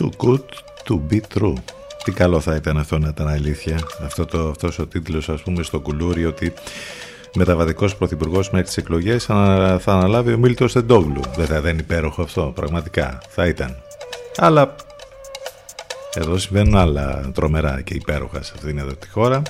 Too 0.00 0.10
good 0.26 0.44
to 0.88 1.00
be 1.10 1.20
true. 1.34 1.54
Τι 2.04 2.12
καλό 2.12 2.40
θα 2.40 2.54
ήταν 2.54 2.78
αυτό 2.78 2.98
να 2.98 3.08
ήταν 3.08 3.28
αλήθεια. 3.28 3.78
Αυτό 4.04 4.26
το, 4.26 4.48
αυτός 4.48 4.78
ο 4.78 4.86
τίτλος 4.86 5.28
ας 5.28 5.42
πούμε 5.42 5.62
στο 5.62 5.80
κουλούρι 5.80 6.26
ότι 6.26 6.52
μεταβατικός 7.34 7.96
πρωθυπουργός 7.96 8.50
μέχρι 8.50 8.66
τις 8.66 8.76
εκλογές 8.76 9.24
θα 9.24 9.80
αναλάβει 9.86 10.32
ο 10.32 10.38
Μίλτος 10.38 10.72
Τεντόγλου. 10.72 11.20
Δεν 11.36 11.46
θα 11.46 11.56
ήταν 11.56 11.78
υπέροχο 11.78 12.22
αυτό 12.22 12.52
πραγματικά. 12.54 13.18
Θα 13.28 13.46
ήταν. 13.46 13.76
Αλλά 14.36 14.74
εδώ 16.14 16.38
συμβαίνουν 16.38 16.76
άλλα 16.76 17.30
τρομερά 17.34 17.80
και 17.80 17.94
υπέροχα 17.94 18.42
σε 18.42 18.52
αυτήν 18.54 18.78
εδώ 18.78 18.94
τη 18.94 19.08
χώρα. 19.08 19.42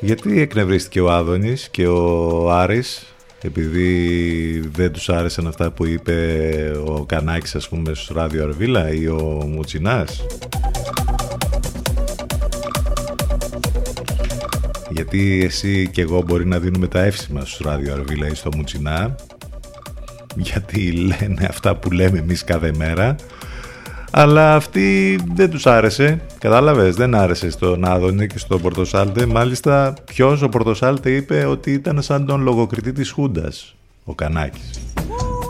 Γιατί 0.00 0.40
εκνευρίστηκε 0.40 1.00
ο 1.00 1.10
Άδωνης 1.10 1.68
και 1.68 1.86
ο 1.86 2.50
Άρης 2.52 3.09
επειδή 3.42 4.60
δεν 4.72 4.92
τους 4.92 5.08
άρεσαν 5.08 5.46
αυτά 5.46 5.70
που 5.70 5.86
είπε 5.86 6.42
ο 6.84 7.04
Κανάκης 7.04 7.54
ας 7.54 7.68
πούμε 7.68 7.94
στο 7.94 8.14
ράδιο 8.14 8.44
Αρβίλα 8.44 8.92
ή 8.92 9.06
ο 9.06 9.44
Μουτσινάς. 9.46 10.26
Γιατί 14.90 15.42
εσύ 15.44 15.88
και 15.92 16.02
εγώ 16.02 16.22
μπορεί 16.22 16.46
να 16.46 16.58
δίνουμε 16.58 16.86
τα 16.86 17.00
εύσημα 17.00 17.44
στο 17.44 17.68
ράδιο 17.68 17.92
Αρβίλα 17.94 18.26
ή 18.26 18.34
στο 18.34 18.50
Μουτσινά 18.56 19.16
γιατί 20.36 20.90
λένε 20.90 21.46
αυτά 21.48 21.76
που 21.76 21.90
λέμε 21.90 22.18
εμείς 22.18 22.44
κάθε 22.44 22.72
μέρα 22.76 23.16
αλλά 24.10 24.54
αυτή 24.54 25.18
δεν 25.34 25.50
τους 25.50 25.66
άρεσε 25.66 26.20
κατάλαβες 26.38 26.94
δεν 26.94 27.14
άρεσε 27.14 27.50
στον 27.50 27.84
Άδωνη 27.84 28.26
και 28.26 28.38
στον 28.38 28.60
Πορτοσάλτε. 28.60 29.26
Μάλιστα 29.26 29.94
ποιος 30.04 30.42
ο 30.42 30.48
Πορτοσάλτε 30.48 31.10
είπε 31.10 31.44
ότι 31.44 31.72
ήταν 31.72 32.02
σαν 32.02 32.26
τον 32.26 32.42
λογοκριτή 32.42 32.92
της 32.92 33.10
Χούντας 33.10 33.74
ο 34.04 34.14
Κανάκης. 34.14 34.70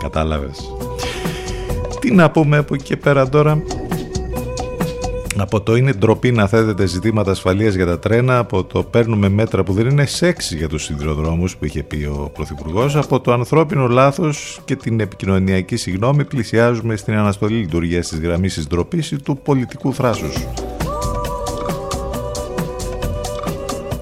Κατάλαβες. 0.03 0.59
Τι 2.01 2.11
να 2.15 2.31
πούμε 2.31 2.57
από 2.57 2.75
εκεί 2.75 2.85
και 2.85 2.97
πέρα 2.97 3.29
τώρα 3.29 3.63
από 5.41 5.61
το 5.61 5.77
είναι 5.77 5.93
ντροπή 5.93 6.33
να 6.33 6.47
θέτετε 6.47 6.87
ζητήματα 6.87 7.31
ασφαλείας 7.31 7.75
για 7.75 7.87
τα 7.87 7.99
τρένα, 7.99 8.39
από 8.39 8.65
το 8.65 8.83
παίρνουμε 8.83 9.29
μέτρα 9.29 9.63
που 9.63 9.73
δεν 9.73 9.87
είναι 9.87 10.07
σεξ 10.07 10.53
για 10.53 10.69
τους 10.69 10.85
σιδηροδρόμους 10.85 11.57
που 11.57 11.65
είχε 11.65 11.83
πει 11.83 12.05
ο 12.05 12.31
Πρωθυπουργός, 12.35 12.97
από 12.97 13.21
το 13.21 13.33
ανθρώπινο 13.33 13.87
λάθος 13.87 14.61
και 14.65 14.77
την 14.77 15.01
επικοινωνιακή 15.01 15.77
συγνώμη 15.77 16.25
πλησιάζουμε 16.25 16.97
στην 16.97 17.15
αναστολή 17.15 17.57
λειτουργίας 17.57 18.09
της 18.09 18.19
γραμμής 18.21 18.55
της 18.55 18.67
ντροπής 18.67 19.11
ή 19.11 19.23
του 19.23 19.39
πολιτικού 19.45 19.95
θράσους. 19.95 20.33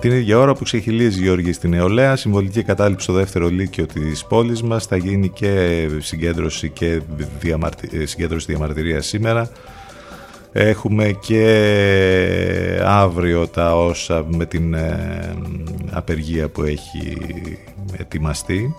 Την 0.00 0.12
ίδια 0.12 0.38
ώρα 0.38 0.54
που 0.54 0.64
ξεχυλίζει 0.64 1.20
Γιώργη 1.20 1.52
στην 1.52 1.70
νεολαία, 1.70 2.16
συμβολική 2.16 2.62
κατάληψη 2.62 3.04
στο 3.04 3.12
δεύτερο 3.12 3.48
λύκειο 3.48 3.86
της 3.86 4.24
πόλης 4.24 4.62
μας 4.62 4.86
θα 4.86 4.96
γίνει 4.96 5.28
και 5.28 5.86
συγκέντρωση 5.98 6.68
και 6.70 7.00
διαμαρτι... 7.40 8.06
συγκέντρωση 8.06 8.46
διαμαρτυρίας 8.48 9.06
σήμερα 9.06 9.50
Έχουμε 10.52 11.12
και 11.20 12.80
αύριο 12.84 13.48
τα 13.48 13.76
όσα 13.76 14.24
με 14.28 14.46
την 14.46 14.74
ε, 14.74 15.34
απεργία 15.90 16.48
που 16.48 16.62
έχει 16.62 17.18
ετοιμαστεί. 17.98 18.74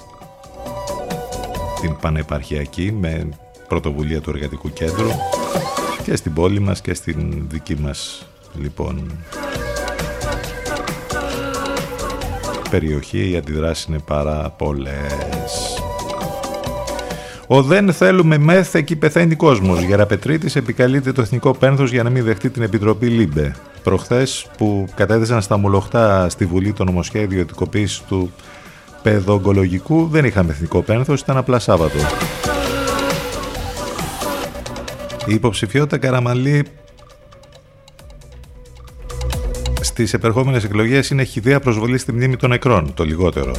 Την 1.82 1.96
πανεπαρχιακή 2.02 2.92
με 2.92 3.30
πρωτοβουλία 3.68 4.22
του 4.22 4.30
Εργατικού 4.30 4.74
Κέντρου. 4.74 5.10
Και 6.04 6.16
στην 6.16 6.34
πόλη 6.34 6.60
μας 6.60 6.82
και 6.82 6.94
στην 6.94 7.46
δική 7.50 7.76
μας 7.76 8.28
λοιπόν 8.62 9.12
περιοχή. 12.70 13.30
Οι 13.30 13.38
αντιδράσεις 13.38 13.86
είναι 13.86 14.00
πάρα 14.00 14.50
πολλές 14.58 15.79
ο 17.52 17.64
δεν 17.64 17.94
θέλουμε 17.94 18.38
ΜΕΘ, 18.38 18.76
εκεί 18.76 18.96
πεθαίνει 18.96 19.36
κόσμος. 19.36 19.82
Γεραπετρίτη 19.82 20.52
επικαλείται 20.56 21.12
το 21.12 21.22
εθνικό 21.22 21.54
πένθος 21.54 21.92
για 21.92 22.04
να 22.04 22.10
μην 22.10 22.24
δεχτεί 22.24 22.50
την 22.50 22.62
Επιτροπή 22.62 23.08
LIBE. 23.08 23.56
Προχθές 23.84 24.48
που 24.58 24.88
κατέθεσαν 24.96 25.42
στα 25.42 25.58
μουλοχτά 25.58 26.30
στη 26.30 26.46
Βουλή 26.46 26.74
το 26.74 26.84
νομοσχέδιο 26.84 27.32
ιδιωτικοποίηση 27.32 28.04
του 28.08 28.32
παιδοογκολογικού 29.04 30.08
δεν 30.08 30.26
είχαμε 30.26 30.52
εθνικό 30.52 30.82
πένθος, 30.82 31.22
ήταν 31.22 31.38
απλά 31.38 31.60
Σάββατο. 31.60 31.98
Η 35.26 35.34
υποψηφιότητα 35.34 35.98
Καραμαλή 35.98 36.66
στις 39.82 40.14
επερχόμενες 40.14 40.64
εκλογές 40.64 41.10
είναι 41.10 41.24
χιδέα 41.24 41.60
προσβολή 41.60 41.98
στη 41.98 42.12
μνήμη 42.12 42.36
των 42.36 42.50
νεκρών, 42.50 42.94
το 42.94 43.04
λιγότερο. 43.04 43.52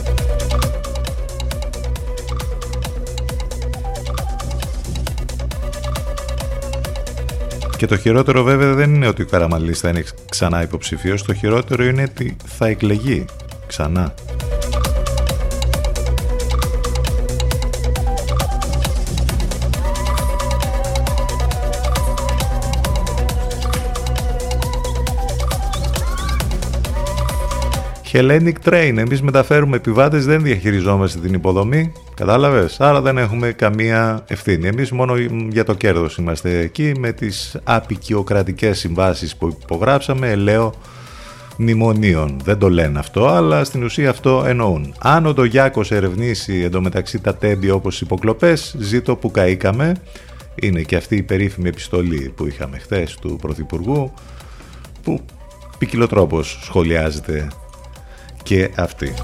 Και 7.80 7.86
το 7.86 7.96
χειρότερο 7.96 8.42
βέβαια 8.42 8.74
δεν 8.74 8.94
είναι 8.94 9.06
ότι 9.06 9.22
ο 9.22 9.26
Καραμαλής 9.26 9.80
θα 9.80 9.88
είναι 9.88 10.04
ξανά 10.30 10.62
υποψηφίος, 10.62 11.22
το 11.22 11.34
χειρότερο 11.34 11.84
είναι 11.84 12.02
ότι 12.02 12.36
θα 12.46 12.66
εκλεγεί 12.66 13.24
ξανά. 13.66 14.14
Hellenic 28.12 28.52
Train. 28.64 28.94
Εμείς 28.96 29.22
μεταφέρουμε 29.22 29.76
επιβάτες, 29.76 30.24
δεν 30.24 30.42
διαχειριζόμαστε 30.42 31.18
την 31.18 31.34
υποδομή. 31.34 31.92
Κατάλαβες; 32.14 32.80
Άρα 32.80 33.00
δεν 33.00 33.18
έχουμε 33.18 33.52
καμία 33.52 34.24
ευθύνη. 34.26 34.66
Εμείς 34.66 34.90
μόνο 34.90 35.14
για 35.48 35.64
το 35.64 35.74
κέρδος 35.74 36.16
είμαστε 36.16 36.58
εκεί 36.58 36.92
με 36.98 37.12
τις 37.12 37.56
απεικιοκρατικές 37.64 38.78
συμβάσεις 38.78 39.36
που 39.36 39.58
υπογράψαμε, 39.62 40.34
λέω 40.34 40.74
μνημονίων. 41.56 42.36
Δεν 42.44 42.58
το 42.58 42.70
λένε 42.70 42.98
αυτό, 42.98 43.26
αλλά 43.26 43.64
στην 43.64 43.82
ουσία 43.82 44.10
αυτό 44.10 44.44
εννοούν. 44.46 44.94
Αν 44.98 45.26
ο 45.26 45.32
Ντογιάκος 45.32 45.92
ερευνήσει 45.92 46.62
εντωμεταξύ 46.64 47.20
τα 47.20 47.34
τέμπη 47.34 47.70
όπως 47.70 48.00
υποκλοπές, 48.00 48.74
ζήτω 48.78 49.16
που 49.16 49.30
καήκαμε. 49.30 49.92
Είναι 50.54 50.82
και 50.82 50.96
αυτή 50.96 51.16
η 51.16 51.22
περίφημη 51.22 51.68
επιστολή 51.68 52.32
που 52.36 52.46
είχαμε 52.46 52.78
χθες 52.78 53.14
του 53.14 53.38
Πρωθυπουργού, 53.40 54.12
που 55.02 55.20
ποικιλοτρόπως 55.78 56.60
σχολιάζεται 56.62 57.48
και 58.42 58.70
αυτή. 58.76 59.14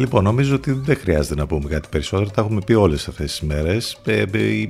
Λοιπόν, 0.00 0.24
νομίζω 0.24 0.54
ότι 0.54 0.72
δεν 0.72 0.96
χρειάζεται 0.96 1.34
να 1.34 1.46
πούμε 1.46 1.68
κάτι 1.68 1.88
περισσότερο. 1.90 2.30
Τα 2.30 2.40
έχουμε 2.40 2.60
πει 2.66 2.74
όλες 2.74 3.08
αυτές 3.08 3.30
τις 3.30 3.40
μέρες. 3.40 4.00
Ε, 4.04 4.22
ε, 4.32 4.62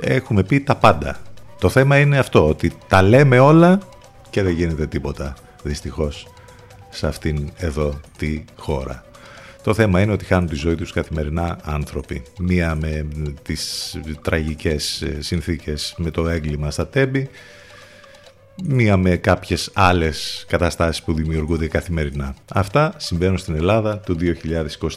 ε, 0.00 0.14
έχουμε 0.14 0.42
πει 0.42 0.60
τα 0.60 0.76
πάντα. 0.76 1.18
Το 1.60 1.68
θέμα 1.68 1.98
είναι 1.98 2.18
αυτό, 2.18 2.48
ότι 2.48 2.72
τα 2.88 3.02
λέμε 3.02 3.38
όλα 3.38 3.78
και 4.30 4.42
δεν 4.42 4.52
γίνεται 4.52 4.86
τίποτα, 4.86 5.34
δυστυχώς, 5.62 6.26
σε 6.90 7.06
αυτήν 7.06 7.50
εδώ 7.56 8.00
τη 8.18 8.44
χώρα. 8.56 9.04
Το 9.62 9.74
θέμα 9.74 10.00
είναι 10.00 10.12
ότι 10.12 10.24
χάνουν 10.24 10.48
τη 10.48 10.54
ζωή 10.54 10.74
τους 10.74 10.92
καθημερινά 10.92 11.58
άνθρωποι. 11.62 12.22
Μία 12.38 12.74
με 12.74 13.06
τις 13.42 13.96
τραγικές 14.22 15.04
συνθήκες 15.18 15.94
με 15.96 16.10
το 16.10 16.28
έγκλημα 16.28 16.70
στα 16.70 16.88
τέμπη 16.88 17.28
μία 18.64 18.96
με 18.96 19.16
κάποιες 19.16 19.70
άλλες 19.74 20.44
καταστάσεις 20.48 21.02
που 21.02 21.12
δημιουργούνται 21.12 21.66
καθημερινά. 21.66 22.34
Αυτά 22.52 22.94
συμβαίνουν 22.96 23.38
στην 23.38 23.54
Ελλάδα 23.54 24.00
το 24.00 24.16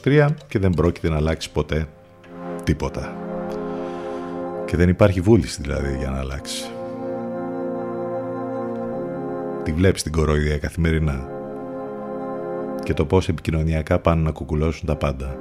2023 0.03 0.27
και 0.47 0.59
δεν 0.59 0.71
πρόκειται 0.71 1.09
να 1.09 1.15
αλλάξει 1.15 1.51
ποτέ 1.51 1.87
τίποτα. 2.63 3.15
Και 4.65 4.77
δεν 4.77 4.89
υπάρχει 4.89 5.21
βούληση 5.21 5.61
δηλαδή 5.61 5.97
για 5.97 6.09
να 6.09 6.19
αλλάξει. 6.19 6.63
Τη 9.63 9.71
βλέπεις 9.73 10.03
την 10.03 10.11
κοροϊδία 10.11 10.57
καθημερινά 10.57 11.27
και 12.83 12.93
το 12.93 13.05
πώς 13.05 13.29
επικοινωνιακά 13.29 13.99
πάνε 13.99 14.21
να 14.21 14.31
κουκουλώσουν 14.31 14.87
τα 14.87 14.95
πάντα. 14.95 15.37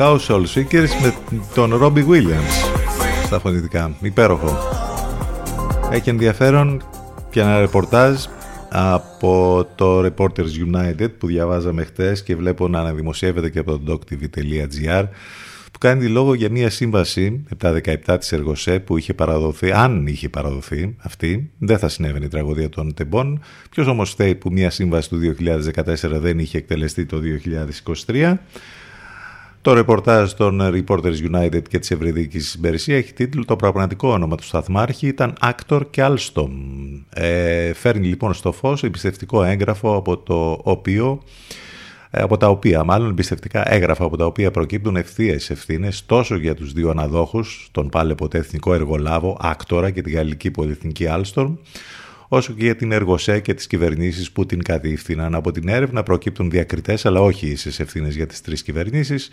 Lufthouse 0.00 0.26
Soul 0.28 0.46
Seekers 0.54 0.88
με 1.02 1.14
τον 1.54 1.78
Robbie 1.82 2.06
Williams 2.08 2.80
στα 3.24 3.38
φωνητικά. 3.38 3.96
Υπέροχο. 4.00 4.58
Έχει 5.90 6.10
ενδιαφέρον 6.10 6.82
και 7.30 7.40
ένα 7.40 7.60
ρεπορτάζ 7.60 8.24
από 8.68 9.66
το 9.74 10.04
Reporters 10.04 10.74
United 10.74 11.08
που 11.18 11.26
διαβάζαμε 11.26 11.84
χτες 11.84 12.22
και 12.22 12.36
βλέπω 12.36 12.68
να 12.68 12.80
αναδημοσιεύεται 12.80 13.50
και 13.50 13.58
από 13.58 13.78
το 13.78 13.92
doctv.gr 13.92 15.04
που 15.72 15.78
κάνει 15.78 16.06
λόγο 16.06 16.34
για 16.34 16.50
μια 16.50 16.70
σύμβαση 16.70 17.44
7-17 17.62 18.16
της 18.18 18.32
Εργοσέ 18.32 18.78
που 18.80 18.98
είχε 18.98 19.14
παραδοθεί, 19.14 19.72
αν 19.72 20.06
είχε 20.06 20.28
παραδοθεί 20.28 20.96
αυτή, 20.98 21.50
δεν 21.58 21.78
θα 21.78 21.88
συνέβαινε 21.88 22.24
η 22.24 22.28
τραγωδία 22.28 22.68
των 22.68 22.94
τεμπών. 22.94 23.42
Ποιος 23.70 23.86
όμως 23.86 24.14
θέλει 24.14 24.34
που 24.34 24.52
μια 24.52 24.70
σύμβαση 24.70 25.08
του 25.08 25.20
2014 25.38 25.94
δεν 26.00 26.38
είχε 26.38 26.58
εκτελεστεί 26.58 27.06
το 27.06 27.20
2023. 28.06 28.34
Το 29.62 29.72
ρεπορτάζ 29.72 30.32
των 30.32 30.60
Reporters 30.62 31.32
United 31.32 31.62
και 31.68 31.78
της 31.78 31.90
Ευρυδίκης 31.90 32.56
Μπερσία 32.58 32.96
έχει 32.96 33.12
τίτλο 33.12 33.44
«Το 33.44 33.56
πραγματικό 33.56 34.08
όνομα 34.08 34.36
του 34.36 34.44
σταθμάρχη 34.44 35.06
ήταν 35.06 35.34
Άκτορ 35.40 35.90
και 35.90 36.02
Alstom». 36.04 36.48
Ε, 37.14 37.72
φέρνει 37.72 38.06
λοιπόν 38.06 38.34
στο 38.34 38.52
φως 38.52 38.82
εμπιστευτικό 38.82 39.42
έγγραφο 39.42 39.96
από 39.96 40.16
το 40.16 40.60
οποίο 40.62 41.22
ε, 42.10 42.22
από 42.22 42.36
τα 42.36 42.48
οποία, 42.48 42.84
μάλλον 42.84 43.08
εμπιστευτικά 43.10 43.72
έγγραφα 43.72 44.04
από 44.04 44.16
τα 44.16 44.26
οποία 44.26 44.50
προκύπτουν 44.50 44.96
ευθείες 44.96 45.50
ευθύνες 45.50 46.06
τόσο 46.06 46.36
για 46.36 46.54
τους 46.54 46.72
δύο 46.72 46.90
αναδόχους, 46.90 47.68
τον 47.72 47.88
πάλι 47.88 48.14
ποτέ 48.14 48.38
εθνικό 48.38 48.74
εργολάβο 48.74 49.36
Άκτορα 49.40 49.90
και 49.90 50.02
τη 50.02 50.10
γαλλική 50.10 50.50
πολυεθνική 50.50 51.06
Alstom, 51.08 51.54
όσο 52.32 52.52
και 52.52 52.64
για 52.64 52.76
την 52.76 52.92
Εργοσέ 52.92 53.40
και 53.40 53.54
τις 53.54 53.66
κυβερνήσεις 53.66 54.32
που 54.32 54.46
την 54.46 54.62
κατήφθηναν. 54.62 55.34
Από 55.34 55.52
την 55.52 55.68
έρευνα 55.68 56.02
προκύπτουν 56.02 56.50
διακριτές, 56.50 57.06
αλλά 57.06 57.20
όχι 57.20 57.46
ίσες 57.46 57.80
ευθύνες 57.80 58.14
για 58.14 58.26
τις 58.26 58.40
τρεις 58.40 58.62
κυβερνήσεις. 58.62 59.30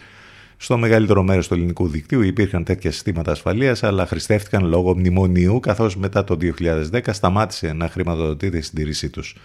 Στο 0.58 0.78
μεγαλύτερο 0.78 1.24
μέρος 1.24 1.48
του 1.48 1.54
ελληνικού 1.54 1.88
δικτύου 1.88 2.22
υπήρχαν 2.22 2.64
τέτοια 2.64 2.92
συστήματα 2.92 3.32
ασφαλείας, 3.32 3.84
αλλά 3.84 4.06
χρηστεύτηκαν 4.06 4.66
λόγω 4.66 4.98
μνημονίου, 4.98 5.60
καθώς 5.60 5.96
μετά 5.96 6.24
το 6.24 6.36
2010 6.36 7.14
σταμάτησε 7.14 7.74
να 7.74 7.90
χρηματοδοτείται 7.90 8.58
η 8.58 8.62
συντήρησή 8.62 9.10
τους. 9.10 9.36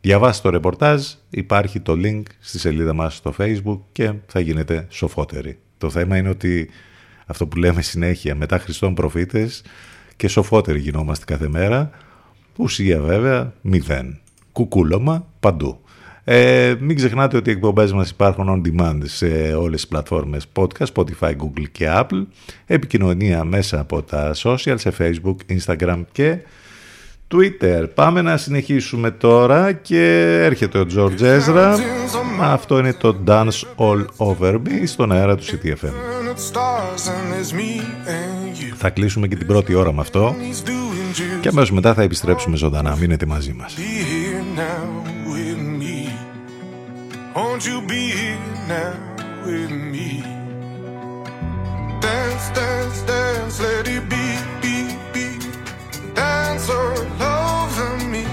Διαβάστε 0.00 0.42
το 0.42 0.54
ρεπορτάζ, 0.54 1.04
υπάρχει 1.30 1.80
το 1.80 1.92
link 1.96 2.22
στη 2.38 2.58
σελίδα 2.58 2.92
μας 2.92 3.14
στο 3.14 3.34
facebook 3.38 3.80
και 3.92 4.12
θα 4.26 4.40
γίνετε 4.40 4.86
σοφότεροι. 4.88 5.58
Το 5.78 5.90
θέμα 5.90 6.16
είναι 6.16 6.28
ότι 6.28 6.70
αυτό 7.26 7.46
που 7.46 7.56
λέμε 7.56 7.82
συνέχεια, 7.82 8.34
μετά 8.34 8.58
Χριστών 8.58 8.94
προφήτες 8.94 9.62
και 10.16 10.28
σοφότεροι 10.28 10.78
γινόμαστε 10.78 11.24
κάθε 11.24 11.48
μέρα, 11.48 11.90
Ουσία 12.56 13.00
βέβαια 13.00 13.52
μηδέν. 13.60 14.18
Κουκούλωμα 14.52 15.26
παντού. 15.40 15.78
Ε, 16.24 16.74
μην 16.80 16.96
ξεχνάτε 16.96 17.36
ότι 17.36 17.50
οι 17.50 17.52
εκπομπές 17.52 17.92
μας 17.92 18.10
υπάρχουν 18.10 18.46
on 18.48 18.68
demand 18.68 19.00
σε 19.04 19.54
όλες 19.54 19.80
τις 19.80 19.88
πλατφόρμες 19.88 20.46
podcast, 20.54 20.86
Spotify, 20.94 21.30
Google 21.30 21.64
και 21.72 21.86
Apple. 21.88 22.26
Επικοινωνία 22.66 23.44
μέσα 23.44 23.80
από 23.80 24.02
τα 24.02 24.34
social, 24.36 24.74
σε 24.76 24.92
Facebook, 24.98 25.36
Instagram 25.48 26.02
και 26.12 26.38
Twitter. 27.28 27.88
Πάμε 27.94 28.22
να 28.22 28.36
συνεχίσουμε 28.36 29.10
τώρα 29.10 29.72
και 29.72 30.34
έρχεται 30.42 30.78
ο 30.78 30.86
George 30.96 31.20
Ezra. 31.20 31.76
Αυτό 32.40 32.78
είναι 32.78 32.92
το 32.92 33.16
Dance 33.26 33.62
All 33.76 34.04
Over 34.16 34.54
Me 34.54 34.82
στον 34.84 35.12
αέρα 35.12 35.36
του 35.36 35.44
CTFM. 35.44 35.92
Θα 38.76 38.90
κλείσουμε 38.90 39.26
και 39.28 39.36
την 39.36 39.46
πρώτη 39.46 39.74
ώρα 39.74 39.92
με 39.92 40.00
αυτό. 40.00 40.34
Και 41.40 41.48
αμέσως 41.48 41.70
μετά 41.70 41.94
θα 41.94 42.02
επιστρέψουμε 42.02 42.56
ζωντανά. 42.56 42.96
Μείνετε 42.96 43.26
μαζί 43.26 43.52
μας. 43.52 43.74
Won't 47.34 47.66
you 47.66 47.80
be 47.92 48.02
here 48.18 48.38
now 48.68 48.94
with 49.44 49.72
me? 49.92 50.22
Dance, 52.00 52.46
dance, 52.58 53.02
dance, 53.10 53.58
let 53.64 53.88
it 53.88 54.08
be, 54.08 54.24
be, 54.62 54.74
be. 54.78 54.83
dance 56.14 56.68
all 56.70 56.98
over 57.22 57.96
me. 58.08 58.24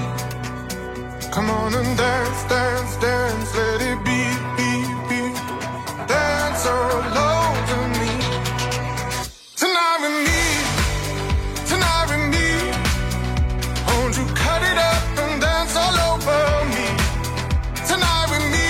Come 1.32 1.50
on 1.50 1.74
and 1.74 1.98
dance, 1.98 2.44
dance, 2.50 2.96
dance, 2.98 3.56
let 3.56 3.82
it 3.82 4.00
be, 4.06 4.22
be, 4.58 4.72
be. 5.10 5.22
Dance 6.08 6.66
all 6.66 7.18
over 7.34 7.82
me. 8.00 8.12
Tonight 9.56 9.98
with 10.04 10.18
me, 10.28 10.42
tonight 11.72 12.06
with 12.12 12.26
me. 12.34 12.48
Won't 13.88 14.18
you 14.18 14.26
cut 14.36 14.62
it 14.72 14.78
up 14.78 15.04
and 15.24 15.42
dance 15.42 15.76
all 15.76 15.98
over 16.10 16.42
me? 16.76 16.88
Tonight 17.90 18.28
with 18.32 18.46
me, 18.56 18.70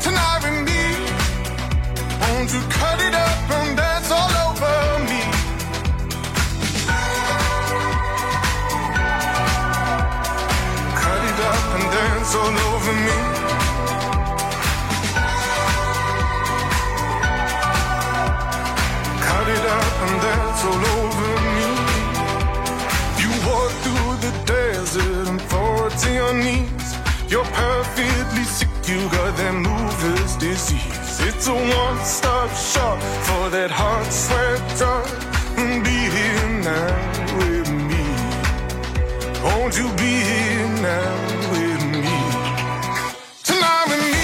tonight 0.00 0.40
with 0.44 0.58
me. 0.68 0.82
Won't 2.22 2.52
you 2.52 2.62
cut 2.68 3.00
it 3.00 3.14
up? 3.14 3.47
All 20.68 20.84
over 21.00 21.32
me. 21.56 21.70
You 23.22 23.30
walk 23.48 23.72
through 23.84 24.14
the 24.26 24.32
desert 24.44 25.28
and 25.30 25.40
fall 25.50 25.88
to 26.02 26.08
your 26.12 26.34
knees. 26.34 26.86
You're 27.28 27.50
perfectly 27.66 28.44
sick, 28.44 28.68
you 28.90 29.00
got 29.16 29.32
that 29.40 29.54
mover's 29.54 30.36
disease. 30.36 31.14
It's 31.28 31.46
a 31.48 31.54
one 31.54 31.98
stop 32.04 32.50
shop 32.72 32.98
for 33.26 33.44
that 33.56 33.70
heart 33.70 34.10
sweat 34.12 34.60
drug. 34.78 35.08
Be 35.88 36.00
here 36.16 36.48
now 36.70 36.90
with 37.38 37.68
me. 37.90 38.04
Won't 39.44 39.76
you 39.76 39.88
be 40.02 40.12
here 40.30 40.68
now? 40.82 41.28
all 43.58 43.84
over 43.84 44.02
me. 44.02 44.18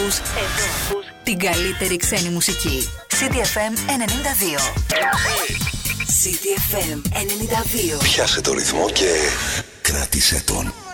Ακούς, 0.00 0.18
εδώ 0.18 0.64
ακούς 0.90 1.04
την 1.22 1.38
καλύτερη 1.38 1.96
ξένη 1.96 2.28
μουσική. 2.28 2.88
CDFM 3.08 3.74
92. 3.88 4.60
CDFM 6.22 6.98
92. 7.98 8.02
Πιάσε 8.02 8.40
το 8.40 8.52
ρυθμό 8.52 8.90
και 8.90 9.14
κράτησε 9.82 10.42
τον. 10.44 10.89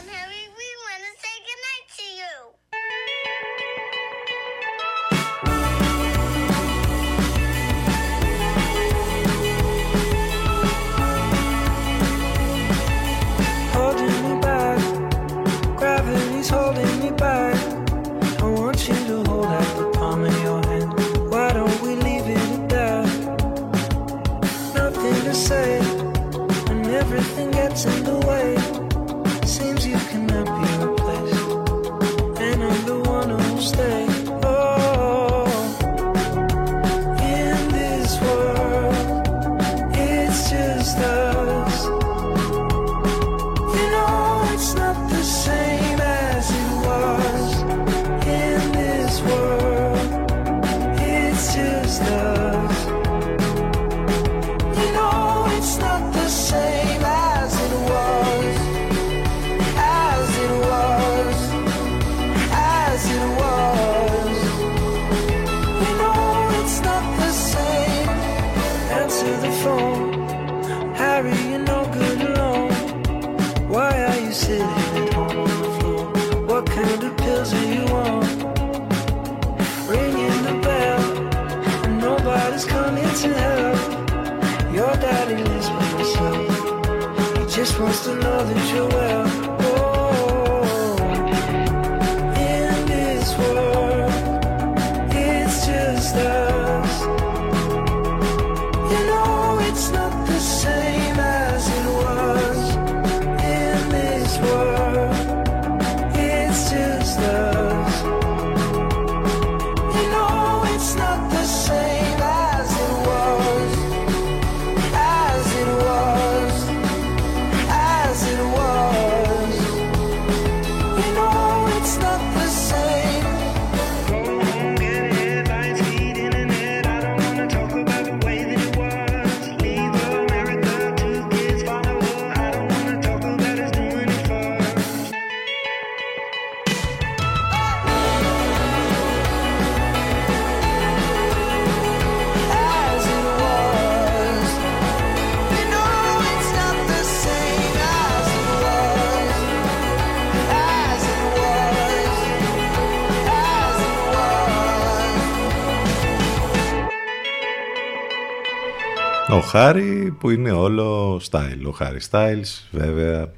Χάρη 159.59 160.17
που 160.21 160.31
είναι 160.31 160.51
όλο 160.51 161.21
style. 161.31 161.67
Ο 161.67 161.71
Χάρη 161.71 161.99
Styles 162.11 162.69
βέβαια 162.71 163.33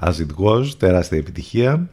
as 0.00 0.12
it 0.12 0.44
was, 0.44 0.66
τεράστια 0.78 1.18
επιτυχία. 1.18 1.88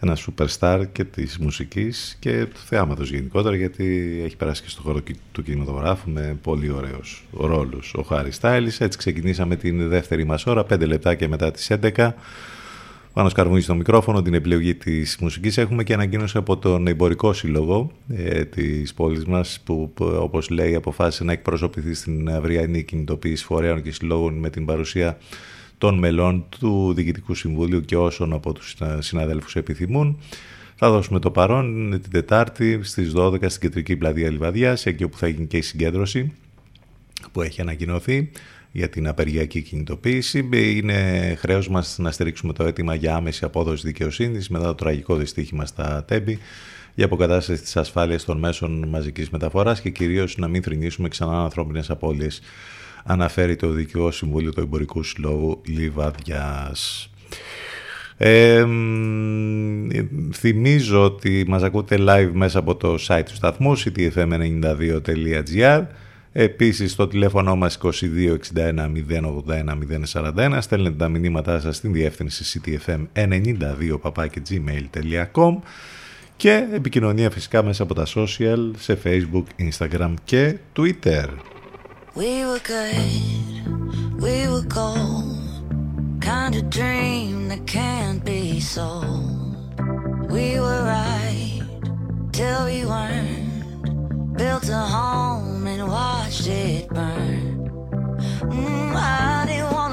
Ένα 0.00 0.16
superstar 0.16 0.84
και 0.92 1.04
της 1.04 1.38
μουσικής 1.38 2.16
και 2.20 2.46
του 2.46 2.60
θεάματος 2.66 3.10
γενικότερα 3.10 3.56
γιατί 3.56 4.20
έχει 4.24 4.36
περάσει 4.36 4.62
και 4.62 4.68
στο 4.68 4.82
χώρο 4.82 5.00
του 5.32 5.42
κινηματογράφου 5.42 6.10
με 6.10 6.38
πολύ 6.42 6.70
ωραίους 6.70 7.24
ρόλους 7.32 7.94
ο 7.94 8.02
Χάρη 8.02 8.30
Styles. 8.40 8.76
Έτσι 8.78 8.98
ξεκινήσαμε 8.98 9.56
την 9.56 9.88
δεύτερη 9.88 10.24
μας 10.24 10.46
ώρα, 10.46 10.66
5 10.70 10.86
λεπτάκια 10.86 11.28
μετά 11.28 11.50
τις 11.50 11.70
11 11.70 12.14
πάνω 13.12 13.30
Καρμούνη 13.30 13.60
στο 13.60 13.74
μικρόφωνο, 13.74 14.22
την 14.22 14.34
επιλογή 14.34 14.74
της 14.74 15.16
μουσικής. 15.20 15.58
Έχουμε 15.58 15.82
και 15.82 15.92
ανακοίνωση 15.94 16.38
από 16.38 16.56
τον 16.56 16.86
εμπορικό 16.86 17.32
σύλλογο 17.32 17.90
ε, 18.08 18.44
της 18.44 18.94
πόλης 18.94 19.24
μας 19.24 19.60
που, 19.64 19.90
που 19.94 20.04
όπως 20.20 20.50
λέει 20.50 20.74
αποφάσισε 20.74 21.24
να 21.24 21.32
εκπροσωπηθεί 21.32 21.94
στην 21.94 22.30
αυριανή 22.30 22.82
κινητοποίηση 22.82 23.44
φορέων 23.44 23.82
και 23.82 23.92
συλλόγων 23.92 24.34
με 24.34 24.50
την 24.50 24.66
παρουσία 24.66 25.18
των 25.78 25.98
μελών 25.98 26.44
του 26.58 26.92
Διοικητικού 26.94 27.34
Συμβουλίου 27.34 27.80
και 27.80 27.96
όσων 27.96 28.32
από 28.32 28.52
τους 28.52 28.76
συναδέλφους 28.98 29.56
επιθυμούν. 29.56 30.18
Θα 30.74 30.90
δώσουμε 30.90 31.18
το 31.18 31.30
παρόν 31.30 31.90
την 32.02 32.10
Τετάρτη 32.10 32.80
στις 32.82 33.12
12 33.16 33.36
στην 33.46 33.60
Κεντρική 33.60 33.96
Πλατεία 33.96 34.30
Λιβαδιάς, 34.30 34.86
εκεί 34.86 35.04
όπου 35.04 35.16
θα 35.16 35.28
γίνει 35.28 35.46
και 35.46 35.56
η 35.56 35.62
συγκέντρωση 35.62 36.32
που 37.32 37.42
έχει 37.42 37.60
ανακοινωθεί 37.60 38.30
για 38.72 38.88
την 38.88 39.08
απεργιακή 39.08 39.62
κινητοποίηση. 39.62 40.48
Είναι 40.52 41.34
χρέος 41.38 41.68
μας 41.68 41.98
να 41.98 42.10
στηρίξουμε 42.10 42.52
το 42.52 42.64
αίτημα 42.64 42.94
για 42.94 43.14
άμεση 43.14 43.44
απόδοση 43.44 43.86
δικαιοσύνης 43.86 44.48
μετά 44.48 44.66
το 44.66 44.74
τραγικό 44.74 45.16
δυστύχημα 45.16 45.66
στα 45.66 46.04
Τέμπη 46.04 46.38
για 46.94 47.04
αποκατάσταση 47.04 47.62
της 47.62 47.76
ασφάλειας 47.76 48.24
των 48.24 48.38
μέσων 48.38 48.88
μαζικής 48.88 49.30
μεταφοράς 49.30 49.80
και 49.80 49.90
κυρίως 49.90 50.36
να 50.36 50.48
μην 50.48 50.62
θρυνήσουμε 50.62 51.08
ξανά 51.08 51.42
ανθρώπινες 51.42 51.90
απώλειες 51.90 52.40
αναφέρει 53.04 53.56
το 53.56 53.68
Δικαιό 53.68 54.10
Συμβούλιο 54.10 54.52
του 54.52 54.60
Εμπορικού 54.60 55.02
Συλλόγου 55.02 55.60
Λιβαδιάς. 55.66 57.10
Ε, 58.16 58.66
θυμίζω 60.32 61.04
ότι 61.04 61.44
μας 61.48 61.62
ακούτε 61.62 61.96
live 62.00 62.30
μέσα 62.32 62.58
από 62.58 62.76
το 62.76 62.94
site 63.08 63.22
του 63.24 63.34
σταθμού 63.34 63.78
ctfm92.gr 63.78 65.82
Επίσης 66.32 66.92
στο 66.92 67.08
τηλέφωνο 67.08 67.56
μας 67.56 67.78
2261 67.82 67.92
081 69.44 69.78
041 70.12 70.58
στέλνετε 70.60 70.96
τα 70.96 71.08
μηνύματά 71.08 71.60
σας 71.60 71.76
στην 71.76 71.92
διεύθυνση 71.92 72.60
ctfm92 72.64 73.98
gmail.com 74.48 75.56
και 76.36 76.66
επικοινωνία 76.72 77.30
φυσικά 77.30 77.62
μέσα 77.62 77.82
από 77.82 77.94
τα 77.94 78.06
social 78.14 78.70
σε 78.78 78.98
facebook, 79.04 79.44
instagram 79.58 80.14
και 80.24 80.56
twitter. 80.76 81.26
We 82.14 82.44
were 82.48 82.62
good, 82.72 83.12
we 84.20 84.36
were 84.52 84.66
gold 84.78 85.42
Kind 86.20 86.54
of 86.54 86.64
dream 86.78 87.48
that 87.50 87.62
can't 87.66 88.20
be 88.24 88.60
sold 88.60 89.42
We 90.30 90.60
were 90.64 90.82
right 90.96 91.62
till 92.32 92.60
we 92.70 92.78
weren't 92.92 93.51
Built 94.42 94.68
a 94.70 94.76
home 94.76 95.68
and 95.68 95.86
watched 95.86 96.48
it 96.48 96.88
burn. 96.88 97.70
Mm, 98.50 98.96
I 98.96 99.44
didn't 99.46 99.72
wanna 99.72 99.91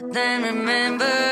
but 0.00 0.12
then 0.12 0.42
remembered 0.44 1.27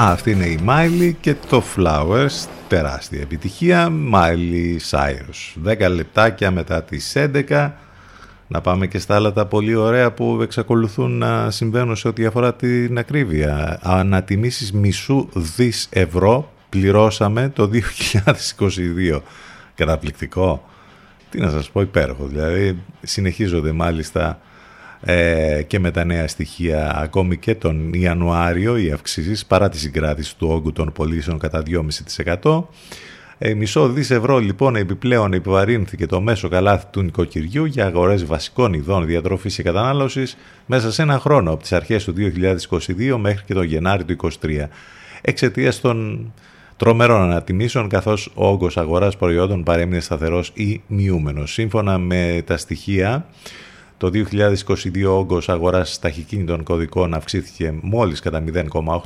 Αυτή 0.00 0.30
είναι 0.30 0.46
η 0.46 0.58
Miley 0.66 1.12
και 1.20 1.34
το 1.48 1.62
Flowers, 1.76 2.46
τεράστια 2.68 3.20
επιτυχία, 3.20 3.92
Miley 4.12 4.76
Cyrus. 4.90 5.68
10 5.86 5.90
λεπτάκια 5.90 6.50
μετά 6.50 6.82
τις 6.82 7.16
11, 7.16 7.70
να 8.48 8.60
πάμε 8.60 8.86
και 8.86 8.98
στα 8.98 9.14
άλλα 9.14 9.32
τα 9.32 9.46
πολύ 9.46 9.74
ωραία 9.74 10.12
που 10.12 10.38
εξακολουθούν 10.42 11.18
να 11.18 11.50
συμβαίνουν 11.50 11.96
σε 11.96 12.08
ό,τι 12.08 12.26
αφορά 12.26 12.54
την 12.54 12.98
ακρίβεια. 12.98 13.78
Ανατιμήσεις 13.82 14.72
μισού 14.72 15.28
δις 15.34 15.88
ευρώ 15.90 16.52
πληρώσαμε 16.68 17.48
το 17.54 17.70
2022. 19.14 19.20
Καταπληκτικό. 19.74 20.68
Τι 21.30 21.40
να 21.40 21.50
σας 21.50 21.70
πω, 21.70 21.80
υπέροχο. 21.80 22.26
Δηλαδή 22.26 22.78
συνεχίζονται 23.02 23.72
μάλιστα 23.72 24.38
ε, 25.00 25.62
και 25.66 25.78
με 25.78 25.90
τα 25.90 26.04
νέα 26.04 26.28
στοιχεία 26.28 26.96
ακόμη 26.96 27.36
και 27.36 27.54
τον 27.54 27.92
Ιανουάριο 27.92 28.76
οι 28.76 28.90
αυξήσεις 28.90 29.46
παρά 29.46 29.68
τη 29.68 29.78
συγκράτηση 29.78 30.36
του 30.36 30.48
όγκου 30.50 30.72
των 30.72 30.92
πωλήσεων 30.92 31.38
κατά 31.38 31.62
2,5%. 32.42 32.62
Ε, 33.40 33.54
μισό 33.54 33.88
δις 33.88 34.10
ευρώ 34.10 34.38
λοιπόν 34.38 34.76
επιπλέον 34.76 35.32
επιβαρύνθηκε 35.32 36.06
το 36.06 36.20
μέσο 36.20 36.48
καλάθι 36.48 36.86
του 36.90 37.02
νοικοκυριού 37.02 37.64
για 37.64 37.86
αγορές 37.86 38.24
βασικών 38.24 38.72
ειδών 38.72 39.06
διατροφής 39.06 39.54
και 39.54 39.62
κατανάλωσης 39.62 40.36
μέσα 40.66 40.92
σε 40.92 41.02
ένα 41.02 41.18
χρόνο 41.18 41.52
από 41.52 41.62
τις 41.62 41.72
αρχές 41.72 42.04
του 42.04 42.14
2022 42.16 43.16
μέχρι 43.18 43.44
και 43.44 43.54
τον 43.54 43.62
Γενάρη 43.62 44.04
του 44.04 44.30
2023 44.42 44.64
εξαιτίας 45.20 45.80
των 45.80 46.26
τρομερών 46.76 47.20
ανατιμήσεων 47.20 47.88
καθώς 47.88 48.30
ο 48.34 48.48
όγκος 48.48 48.76
αγοράς 48.76 49.16
προϊόντων 49.16 49.62
παρέμεινε 49.62 50.00
σταθερός 50.00 50.52
ή 50.54 50.80
μειούμενος. 50.86 51.52
Σύμφωνα 51.52 51.98
με 51.98 52.42
τα 52.46 52.56
στοιχεία 52.56 53.26
το 53.98 54.10
2022 54.14 55.04
ο 55.06 55.10
όγκος 55.10 55.48
αγοράς 55.48 55.98
ταχυκίνητων 55.98 56.62
κωδικών 56.62 57.14
αυξήθηκε 57.14 57.74
μόλις 57.80 58.20
κατά 58.20 58.44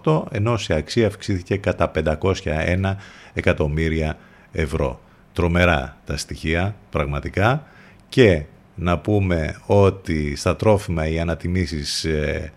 0,8 0.05 0.23
ενώ 0.31 0.57
σε 0.57 0.75
αξία 0.75 1.07
αυξήθηκε 1.07 1.57
κατά 1.57 1.91
501 1.95 2.95
εκατομμύρια 3.33 4.19
ευρώ. 4.53 5.01
Τρομερά 5.33 5.97
τα 6.05 6.17
στοιχεία 6.17 6.77
πραγματικά 6.91 7.67
και 8.09 8.43
να 8.75 8.99
πούμε 8.99 9.57
ότι 9.67 10.37
στα 10.37 10.57
τρόφιμα 10.57 11.09
οι 11.09 11.21
ανατιμήσεις 11.21 12.05
ε, 12.05 12.53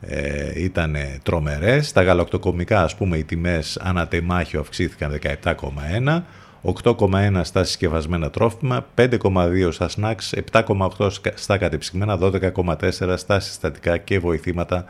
ε, 0.00 0.62
ήταν 0.62 0.96
τρομερές. 1.22 1.88
Στα 1.88 2.02
γαλακτοκομικά 2.02 2.82
ας 2.82 2.96
πούμε 2.96 3.16
οι 3.16 3.24
τιμές 3.24 3.78
ανατεμάχιο 3.82 4.60
αυξήθηκαν 4.60 5.18
17,1 5.44 6.22
8,1 6.62 7.40
στα 7.42 7.64
συσκευασμένα 7.64 8.30
τρόφιμα, 8.30 8.86
5,2 8.94 9.68
στα 9.70 9.88
snacks, 9.96 10.38
7,8 10.52 11.10
στα 11.34 11.58
κατεψυγμένα, 11.58 12.18
12,4 12.20 13.14
στα 13.16 13.40
συστατικά 13.40 13.96
και 13.96 14.18
βοηθήματα 14.18 14.84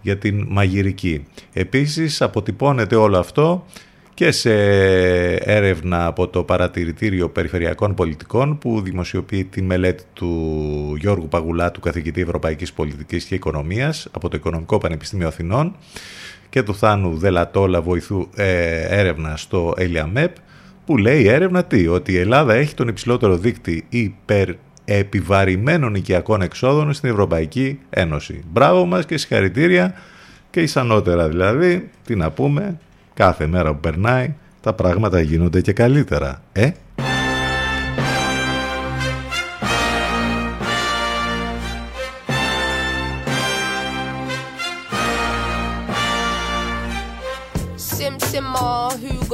για 0.00 0.18
την 0.18 0.46
μαγειρική. 0.48 1.26
Επίσης 1.52 2.22
αποτυπώνεται 2.22 2.96
όλο 2.96 3.18
αυτό 3.18 3.64
και 4.14 4.30
σε 4.30 4.52
έρευνα 5.34 6.06
από 6.06 6.28
το 6.28 6.44
Παρατηρητήριο 6.44 7.28
Περιφερειακών 7.28 7.94
Πολιτικών 7.94 8.58
που 8.58 8.80
δημοσιοποιεί 8.80 9.44
τη 9.44 9.62
μελέτη 9.62 10.04
του 10.12 10.94
Γιώργου 10.98 11.28
Παγουλάτου, 11.28 11.80
καθηγητή 11.80 12.20
Ευρωπαϊκής 12.20 12.72
Πολιτικής 12.72 13.24
και 13.24 13.34
Οικονομίας 13.34 14.08
από 14.10 14.28
το 14.28 14.36
Οικονομικό 14.36 14.78
Πανεπιστήμιο 14.78 15.28
Αθηνών 15.28 15.76
και 16.48 16.62
του 16.62 16.74
Θάνου 16.74 17.16
Δελατόλα 17.16 17.82
βοηθού 17.82 18.28
ε, 18.34 18.80
έρευνα 18.98 19.36
στο 19.36 19.74
ΕΛΙΑΜΕΠ 19.76 20.36
που 20.88 20.96
λέει 20.96 21.22
η 21.22 21.28
έρευνα 21.28 21.64
τι, 21.64 21.88
ότι 21.88 22.12
η 22.12 22.18
Ελλάδα 22.18 22.54
έχει 22.54 22.74
τον 22.74 22.88
υψηλότερο 22.88 23.36
δίκτυ 23.36 23.84
υπερ 23.88 24.48
επιβαρημένων 24.84 25.94
οικιακών 25.94 26.42
εξόδων 26.42 26.92
στην 26.92 27.10
Ευρωπαϊκή 27.10 27.78
Ένωση. 27.90 28.44
Μπράβο 28.52 28.84
μας 28.84 29.06
και 29.06 29.16
συγχαρητήρια 29.16 29.94
και 30.50 30.60
ισανότερα 30.60 31.28
δηλαδή, 31.28 31.90
τι 32.04 32.14
να 32.16 32.30
πούμε, 32.30 32.78
κάθε 33.14 33.46
μέρα 33.46 33.72
που 33.72 33.80
περνάει 33.80 34.34
τα 34.60 34.72
πράγματα 34.72 35.20
γίνονται 35.20 35.60
και 35.60 35.72
καλύτερα. 35.72 36.42
Ε, 36.52 36.70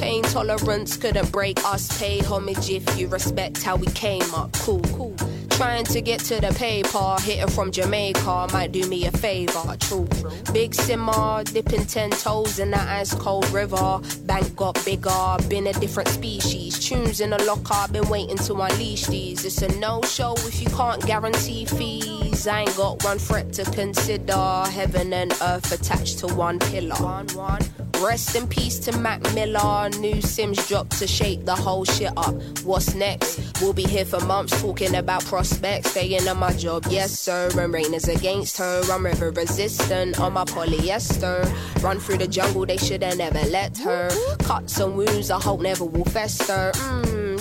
pain 0.00 0.22
tolerance 0.22 0.96
couldn't 0.96 1.30
break 1.32 1.62
us. 1.64 1.98
Pay 1.98 2.20
homage 2.20 2.70
if 2.70 2.98
you 2.98 3.08
respect 3.08 3.62
how 3.62 3.76
we 3.76 3.86
came 3.88 4.34
up. 4.34 4.52
Cool, 4.54 4.82
cool. 4.94 5.16
Trying 5.50 5.84
to 5.84 6.00
get 6.00 6.20
to 6.20 6.40
the 6.40 6.52
paper, 6.54 7.16
hitting 7.20 7.48
from 7.48 7.70
Jamaica 7.70 8.48
might 8.52 8.72
do 8.72 8.86
me 8.88 9.06
a 9.06 9.12
favor. 9.12 9.76
True. 9.78 10.08
Big 10.52 10.74
simmer, 10.74 11.44
dipping 11.44 11.84
ten 11.86 12.10
toes 12.10 12.58
in 12.58 12.70
that 12.70 12.88
ice 12.88 13.14
cold 13.14 13.48
river. 13.50 14.00
Bank 14.24 14.56
got 14.56 14.82
bigger, 14.84 15.36
been 15.48 15.66
a 15.66 15.72
different 15.74 16.08
species. 16.08 16.78
Tunes 16.78 17.20
in 17.20 17.30
the 17.30 17.42
locker, 17.44 17.92
been 17.92 18.08
waiting 18.08 18.38
to 18.38 18.54
unleash 18.54 19.06
these. 19.06 19.44
It's 19.44 19.62
a 19.62 19.68
no 19.78 20.00
show 20.02 20.34
if 20.38 20.60
you 20.60 20.68
can't 20.70 21.04
guarantee 21.06 21.66
fees. 21.66 22.46
I 22.46 22.62
ain't 22.62 22.76
got 22.76 23.04
one 23.04 23.18
threat 23.18 23.52
to 23.54 23.64
consider. 23.64 24.64
Heaven 24.70 25.12
and 25.12 25.32
earth 25.42 25.70
attached 25.70 26.18
to 26.20 26.28
one 26.28 26.58
pillar. 26.58 26.96
One, 26.96 27.28
one. 27.28 27.60
Rest 28.02 28.34
in 28.34 28.48
peace 28.48 28.80
to 28.80 28.98
Mac 28.98 29.22
Miller. 29.32 29.88
New 30.00 30.20
Sims 30.20 30.66
dropped 30.66 30.98
to 30.98 31.06
shake 31.06 31.44
the 31.44 31.54
whole 31.54 31.84
shit 31.84 32.12
up. 32.16 32.34
What's 32.64 32.94
next? 32.94 33.38
We'll 33.60 33.72
be 33.72 33.84
here 33.84 34.04
for 34.04 34.18
months 34.26 34.60
talking 34.60 34.96
about 34.96 35.24
prospects. 35.24 35.92
Staying 35.92 36.26
on 36.26 36.38
my 36.38 36.52
job, 36.52 36.84
yes 36.90 37.18
sir. 37.18 37.48
And 37.56 37.72
rain 37.72 37.94
is 37.94 38.08
against 38.08 38.58
her. 38.58 38.82
I'm 38.90 39.04
river 39.04 39.30
resistant 39.30 40.18
on 40.18 40.32
my 40.32 40.44
polyester. 40.44 41.46
Run 41.80 42.00
through 42.00 42.18
the 42.18 42.26
jungle, 42.26 42.66
they 42.66 42.76
should 42.76 43.04
have 43.04 43.18
never 43.18 43.42
let 43.50 43.78
her. 43.78 44.10
Cuts 44.38 44.80
and 44.80 44.96
wounds, 44.96 45.30
I 45.30 45.40
hope 45.40 45.60
never 45.60 45.84
will 45.84 46.04
fester. 46.04 46.72
Mmm, 46.74 47.31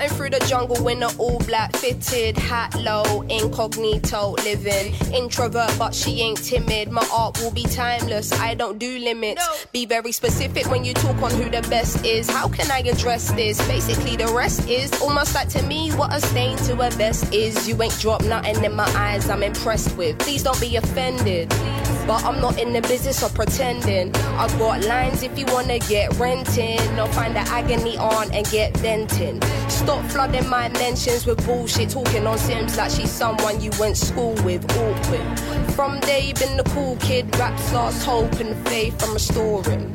Cutting 0.00 0.16
through 0.16 0.30
the 0.30 0.46
jungle 0.46 0.88
in 0.88 1.02
an 1.02 1.10
all 1.18 1.38
black 1.40 1.76
fitted 1.76 2.38
hat 2.38 2.74
low, 2.80 3.20
incognito 3.28 4.30
living. 4.44 4.94
Introvert, 5.12 5.78
but 5.78 5.94
she 5.94 6.22
ain't 6.22 6.42
timid. 6.42 6.90
My 6.90 7.06
art 7.12 7.38
will 7.38 7.50
be 7.50 7.64
timeless. 7.64 8.32
I 8.32 8.54
don't 8.54 8.78
do 8.78 8.98
limits. 8.98 9.66
Be 9.72 9.84
very 9.84 10.12
specific 10.12 10.70
when 10.70 10.86
you 10.86 10.94
talk 10.94 11.20
on 11.20 11.32
who 11.32 11.50
the 11.50 11.60
best 11.68 12.02
is. 12.02 12.30
How 12.30 12.48
can 12.48 12.70
I 12.70 12.78
address 12.78 13.30
this? 13.32 13.60
Basically, 13.68 14.16
the 14.16 14.28
rest 14.28 14.66
is 14.70 14.90
almost 15.02 15.34
like 15.34 15.50
to 15.50 15.62
me 15.64 15.90
what 15.90 16.14
a 16.14 16.20
stain 16.22 16.56
to 16.68 16.80
a 16.80 16.90
vest 16.92 17.34
is. 17.34 17.68
You 17.68 17.82
ain't 17.82 17.98
dropped 18.00 18.24
nothing 18.24 18.64
in 18.64 18.74
my 18.74 18.90
eyes. 18.96 19.28
I'm 19.28 19.42
impressed 19.42 19.94
with. 19.98 20.18
Please 20.18 20.42
don't 20.42 20.60
be 20.62 20.76
offended. 20.76 21.52
But 22.10 22.24
I'm 22.24 22.40
not 22.40 22.58
in 22.58 22.72
the 22.72 22.80
business 22.80 23.22
of 23.22 23.32
pretending. 23.36 24.12
I 24.16 24.48
got 24.58 24.84
lines 24.84 25.22
if 25.22 25.38
you 25.38 25.46
wanna 25.46 25.78
get 25.78 26.12
renting. 26.18 26.98
Or 26.98 27.06
find 27.06 27.36
the 27.36 27.38
agony 27.38 27.96
on 27.98 28.32
and 28.32 28.44
get 28.50 28.76
venting. 28.78 29.40
Stop 29.68 30.04
flooding 30.10 30.48
my 30.48 30.70
mentions 30.70 31.24
with 31.24 31.46
bullshit. 31.46 31.90
Talking 31.90 32.26
on 32.26 32.36
Sims 32.36 32.76
like 32.76 32.90
she's 32.90 33.12
someone 33.12 33.60
you 33.60 33.70
went 33.78 33.96
school 33.96 34.34
with. 34.42 34.64
Awkward. 34.76 35.38
From 35.76 36.00
day 36.00 36.32
been 36.32 36.56
the 36.56 36.64
cool 36.74 36.96
kid. 36.96 37.32
Raps 37.38 37.72
lost 37.72 38.04
hope 38.04 38.32
and 38.40 38.56
faith 38.66 39.00
I'm 39.04 39.14
restoring. 39.14 39.94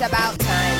It's 0.00 0.08
about 0.08 0.38
time. 0.38 0.78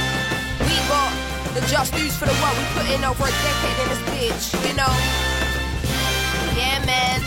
We 0.61 0.77
got 0.89 1.13
the 1.55 1.61
just 1.67 1.93
news 1.95 2.17
for 2.17 2.25
the 2.25 2.33
work 2.41 2.57
we 2.57 2.65
put 2.73 2.89
in 2.91 3.05
over 3.05 3.25
a 3.25 3.31
decade 3.31 3.79
in 3.83 3.89
this 3.89 4.03
bitch, 4.09 4.69
you 4.69 4.75
know? 4.77 4.93
Yeah, 6.57 6.83
man. 6.87 7.20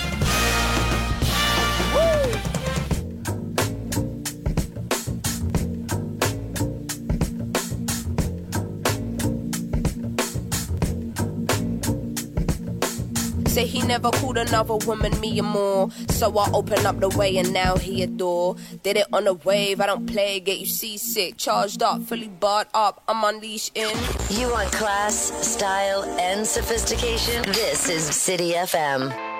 Say 13.53 13.67
he 13.67 13.83
never 13.83 14.09
called 14.09 14.39
another 14.39 14.77
woman 14.77 15.19
me 15.19 15.39
or 15.39 15.43
more. 15.43 15.91
So 16.09 16.35
I 16.39 16.49
open 16.53 16.87
up 16.87 16.99
the 16.99 17.09
way 17.09 17.37
and 17.37 17.53
now 17.53 17.77
he 17.77 18.01
adore. 18.01 18.55
Did 18.81 18.97
it 18.97 19.05
on 19.13 19.27
a 19.27 19.33
wave, 19.33 19.79
I 19.79 19.85
don't 19.85 20.07
play, 20.07 20.39
get 20.39 20.57
you 20.57 20.65
seasick. 20.65 21.37
Charged 21.37 21.83
up, 21.83 22.01
fully 22.01 22.29
barred 22.29 22.65
up, 22.73 23.03
I'm 23.07 23.23
unleashed 23.23 23.77
in. 23.77 23.95
You 24.31 24.49
want 24.49 24.71
class, 24.71 25.15
style, 25.47 26.03
and 26.19 26.47
sophistication? 26.47 27.43
This 27.43 27.89
is 27.89 28.03
City 28.03 28.53
FM. 28.53 29.32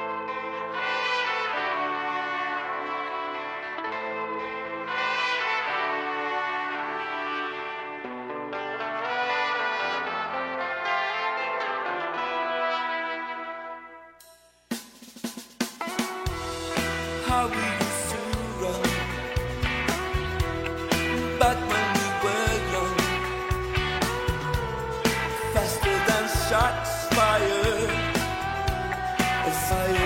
Fire 29.74 30.03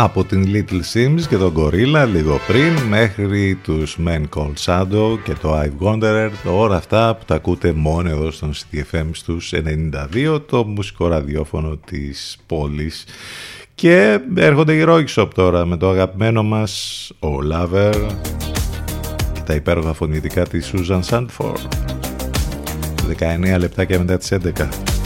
από 0.00 0.24
την 0.24 0.44
Little 0.46 0.80
Sims 0.92 1.20
και 1.28 1.36
τον 1.36 1.52
Gorilla 1.56 2.06
λίγο 2.12 2.38
πριν 2.46 2.72
μέχρι 2.88 3.58
τους 3.62 3.98
Men 4.06 4.22
Called 4.34 4.54
Shadow 4.64 5.18
και 5.24 5.32
το 5.40 5.60
I've 5.60 5.86
Wandered 5.86 6.30
όλα 6.44 6.76
αυτά 6.76 7.16
που 7.18 7.24
τα 7.24 7.34
ακούτε 7.34 7.72
μόνο 7.72 8.08
εδώ 8.08 8.30
στον 8.30 8.52
CTFM 8.52 9.06
στους 9.12 9.52
92 10.14 10.40
το 10.46 10.64
μουσικό 10.64 11.08
ραδιόφωνο 11.08 11.76
της 11.76 12.38
πόλης. 12.46 13.04
Και 13.74 14.18
έρχονται 14.34 14.74
οι 14.74 14.84
Rock 14.88 15.04
Shop 15.14 15.28
τώρα 15.34 15.64
με 15.66 15.76
το 15.76 15.88
αγαπημένο 15.88 16.42
μας 16.42 17.04
ο 17.18 17.28
Lover 17.52 17.94
και 19.32 19.40
τα 19.46 19.54
υπέροχα 19.54 19.92
φωνητικά 19.92 20.42
της 20.42 20.72
Susan 20.74 21.00
Sandford. 21.10 21.68
19 23.54 23.58
λεπτάκια 23.58 23.98
μετά 23.98 24.16
τις 24.16 24.32
11 24.32 24.97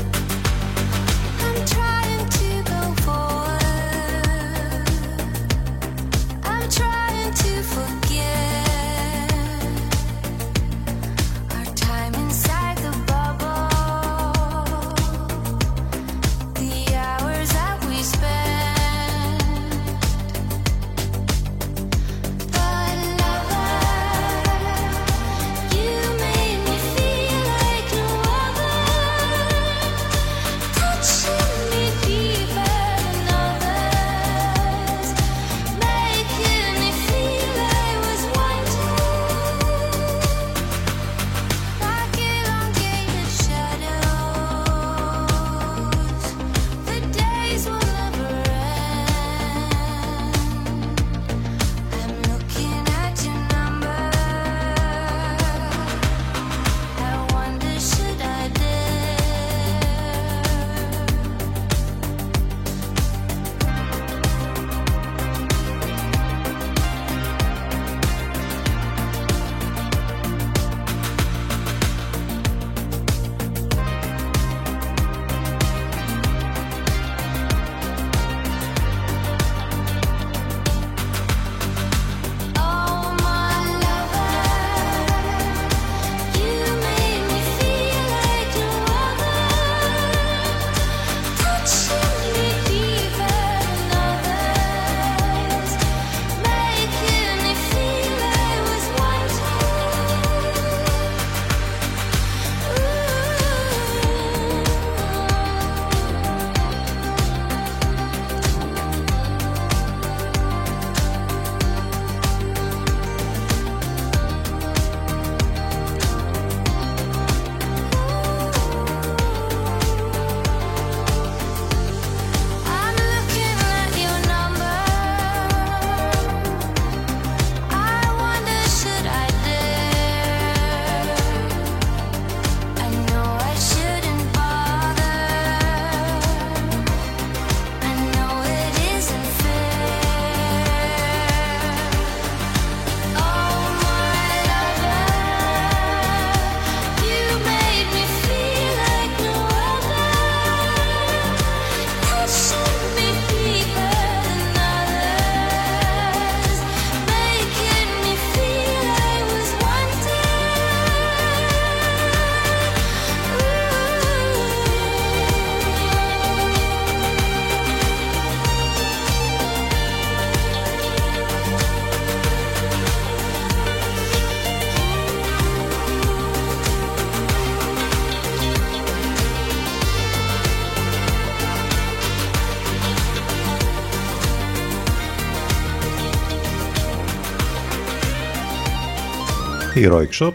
Heroic 189.84 190.10
Shop. 190.18 190.32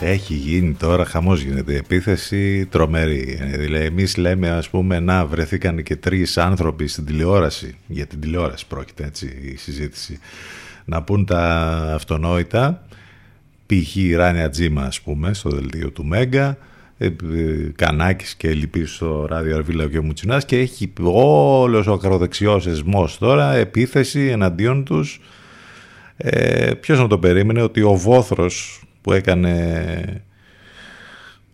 Έχει 0.00 0.34
γίνει 0.34 0.72
τώρα, 0.72 1.04
χαμός 1.04 1.42
γίνεται, 1.42 1.76
επίθεση 1.76 2.66
τρομερή. 2.66 3.38
Δηλαδή, 3.56 3.84
εμείς 3.84 4.16
λέμε 4.16 4.50
ας 4.50 4.68
πούμε 4.68 5.00
να 5.00 5.26
βρεθήκαν 5.26 5.82
και 5.82 5.96
τρεις 5.96 6.38
άνθρωποι 6.38 6.86
στην 6.86 7.04
τηλεόραση, 7.04 7.76
για 7.86 8.06
την 8.06 8.20
τηλεόραση 8.20 8.66
πρόκειται 8.66 9.04
έτσι 9.04 9.26
η 9.52 9.56
συζήτηση, 9.56 10.18
να 10.84 11.02
πούν 11.02 11.24
τα 11.24 11.40
αυτονόητα, 11.94 12.86
π.χ. 13.66 13.96
η 13.96 14.14
Ράνια 14.14 14.48
Τζίμα 14.48 14.82
ας 14.82 15.00
πούμε 15.00 15.34
στο 15.34 15.50
δελτίο 15.50 15.90
του 15.90 16.04
Μέγκα, 16.04 16.58
ε, 16.98 17.08
Κανάκης 17.76 18.34
και 18.34 18.52
λοιποί 18.52 18.86
στο 18.86 19.26
ράδιο 19.28 19.56
Αρβίλα 19.56 19.88
και 19.88 19.98
ο 19.98 20.02
Μουτσινάς 20.02 20.44
και 20.44 20.58
έχει 20.58 20.92
όλος 21.02 21.86
ο 21.86 21.92
ακροδεξιός 21.92 22.66
εσμός 22.66 23.18
τώρα 23.18 23.54
επίθεση 23.54 24.26
εναντίον 24.26 24.84
τους 24.84 25.20
ε, 26.16 26.74
ποιος 26.74 26.98
να 26.98 27.06
το 27.06 27.18
περίμενε 27.18 27.62
ότι 27.62 27.82
ο 27.82 27.94
Βόθρος 27.94 28.82
που 29.00 29.12
έκανε 29.12 30.24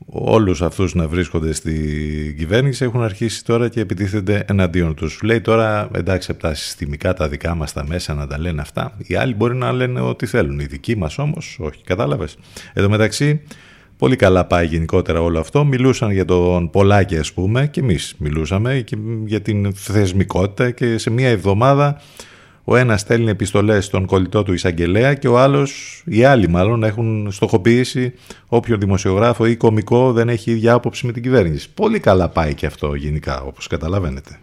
όλους 0.07 0.62
αυτούς 0.62 0.95
να 0.95 1.09
βρίσκονται 1.09 1.53
στη 1.53 2.35
κυβέρνηση 2.39 2.85
έχουν 2.85 3.03
αρχίσει 3.03 3.45
τώρα 3.45 3.69
και 3.69 3.81
επιτίθενται 3.81 4.45
εναντίον 4.47 4.95
τους. 4.95 5.23
Λέει 5.23 5.41
τώρα 5.41 5.89
εντάξει 5.95 6.31
από 6.31 6.41
τα 6.41 6.55
συστημικά 6.55 7.15
τα 7.15 7.28
δικά 7.28 7.55
μας 7.55 7.73
τα 7.73 7.87
μέσα 7.87 8.15
να 8.15 8.27
τα 8.27 8.39
λένε 8.39 8.61
αυτά. 8.61 8.97
Οι 9.07 9.15
άλλοι 9.15 9.35
μπορεί 9.35 9.57
να 9.57 9.73
λένε 9.73 10.01
ό,τι 10.01 10.27
θέλουν. 10.27 10.59
Οι 10.59 10.65
δικοί 10.65 10.97
μας 10.97 11.19
όμως 11.19 11.59
όχι. 11.61 11.82
Κατάλαβες. 11.85 12.37
Εδώ 12.73 12.89
μεταξύ 12.89 13.43
πολύ 13.97 14.16
καλά 14.16 14.45
πάει 14.45 14.66
γενικότερα 14.66 15.20
όλο 15.20 15.39
αυτό. 15.39 15.65
Μιλούσαν 15.65 16.11
για 16.11 16.24
τον 16.24 16.70
Πολάκη 16.70 17.19
ας 17.19 17.32
πούμε 17.32 17.66
και 17.66 17.81
εμείς 17.81 18.15
μιλούσαμε 18.19 18.81
και 18.81 18.97
για 19.24 19.41
την 19.41 19.74
θεσμικότητα 19.74 20.70
και 20.70 20.99
σε 20.99 21.11
μία 21.11 21.28
εβδομάδα 21.28 22.01
ο 22.72 22.76
ένας 22.76 23.01
στέλνει 23.01 23.30
επιστολές 23.30 23.84
στον 23.84 24.06
κολλητό 24.06 24.42
του 24.42 24.52
εισαγγελέα 24.52 25.14
και 25.14 25.28
ο 25.28 25.38
άλλος, 25.38 26.02
οι 26.06 26.24
άλλοι 26.24 26.48
μάλλον, 26.48 26.84
έχουν 26.84 27.28
στοχοποιήσει 27.32 28.12
όποιο 28.47 28.76
δημοσιογράφο 28.76 29.47
ή 29.47 29.56
κομικό 29.56 30.12
δεν 30.12 30.28
έχει 30.28 30.51
ίδια 30.51 30.72
άποψη 30.72 31.06
με 31.06 31.12
την 31.12 31.22
κυβέρνηση. 31.22 31.70
Πολύ 31.74 32.01
καλά 32.01 32.28
πάει 32.28 32.55
και 32.55 32.66
αυτό 32.66 32.94
γενικά, 32.94 33.40
όπως 33.42 33.66
καταλαβαίνετε. 33.66 34.38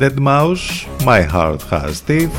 Dead 0.00 0.18
Mouse, 0.18 0.86
My 1.04 1.26
Heart 1.32 1.58
Has 1.70 1.92
Teeth. 2.06 2.30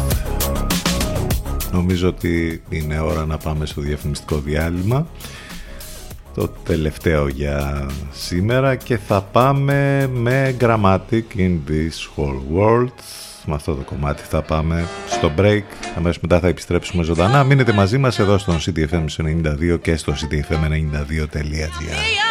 Νομίζω 1.72 2.08
ότι 2.08 2.64
είναι 2.70 3.00
ώρα 3.00 3.26
να 3.26 3.38
πάμε 3.38 3.66
στο 3.66 3.82
διαφημιστικό 3.82 4.38
διάλειμμα. 4.38 5.08
Το 6.34 6.48
τελευταίο 6.48 7.28
για 7.28 7.86
σήμερα 8.12 8.76
και 8.76 8.98
θα 8.98 9.22
πάμε 9.22 10.10
με 10.14 10.56
Grammatic 10.60 11.24
in 11.38 11.60
this 11.68 12.10
whole 12.16 12.58
world. 12.58 12.94
Με 13.46 13.54
αυτό 13.54 13.76
το 13.76 13.82
κομμάτι 13.82 14.24
θα 14.24 14.42
πάμε 14.42 14.88
στο 15.10 15.32
break. 15.38 15.64
Αμέσως 15.98 16.22
μετά 16.22 16.40
θα 16.40 16.48
επιστρέψουμε 16.48 17.04
ζωντανά. 17.04 17.44
Μείνετε 17.44 17.74
μαζί 17.74 17.98
μας 17.98 18.20
εδώ 18.20 18.38
στον 18.38 18.58
CDFM92 18.60 19.80
και 19.82 19.96
στο 19.96 20.14
cdfm92.gr. 20.14 22.31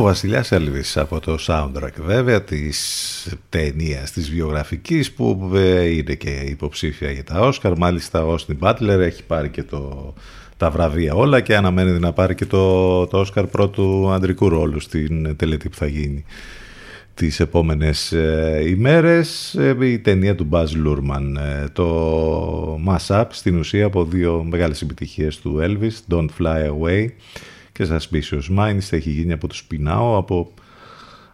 Ο 0.00 0.02
Βασιλιάς 0.02 0.52
Έλβης 0.52 0.96
από 0.96 1.20
το 1.20 1.38
soundtrack 1.46 1.92
βέβαια 2.04 2.42
της 2.42 3.36
ταινίας 3.48 4.10
της 4.10 4.30
βιογραφικής 4.30 5.12
που 5.12 5.50
ε, 5.54 5.84
είναι 5.84 6.14
και 6.14 6.30
υποψήφια 6.30 7.10
για 7.10 7.24
τα 7.24 7.40
Όσκαρ. 7.40 7.76
Μάλιστα 7.78 8.24
ο 8.24 8.32
Όστιν 8.32 8.56
Μπάτλερ 8.56 9.00
έχει 9.00 9.24
πάρει 9.24 9.48
και 9.48 9.62
το, 9.62 10.14
τα 10.56 10.70
βραβεία 10.70 11.14
όλα 11.14 11.40
και 11.40 11.56
αναμένεται 11.56 11.98
να 11.98 12.12
πάρει 12.12 12.34
και 12.34 12.46
το, 12.46 13.06
το 13.06 13.18
Όσκαρ 13.18 13.46
πρώτου 13.46 14.10
αντρικού 14.10 14.48
ρόλου 14.48 14.80
στην 14.80 15.36
τελετή 15.36 15.68
που 15.68 15.76
θα 15.76 15.86
γίνει 15.86 16.24
τις 17.14 17.40
επόμενες 17.40 18.12
ε, 18.12 18.62
ημέρες 18.66 19.54
ε, 19.54 19.76
η 19.80 19.98
ταινία 19.98 20.34
του 20.34 20.44
Μπάζ 20.44 20.74
Λούρμαν 20.74 21.36
ε, 21.36 21.68
το 21.72 22.80
Mass 22.88 23.06
Up 23.06 23.24
στην 23.30 23.58
ουσία 23.58 23.84
από 23.84 24.04
δύο 24.04 24.46
μεγάλες 24.50 24.82
επιτυχίες 24.82 25.38
του 25.38 25.58
Έλβη, 25.60 25.92
Don't 26.10 26.28
Fly 26.38 26.70
Away 26.70 27.06
και 27.80 27.96
Suspicious 27.96 28.58
Minds 28.58 28.86
έχει 28.90 29.10
γίνει 29.10 29.32
από 29.32 29.46
τους 29.46 29.64
Πινάο, 29.64 30.16
από 30.16 30.52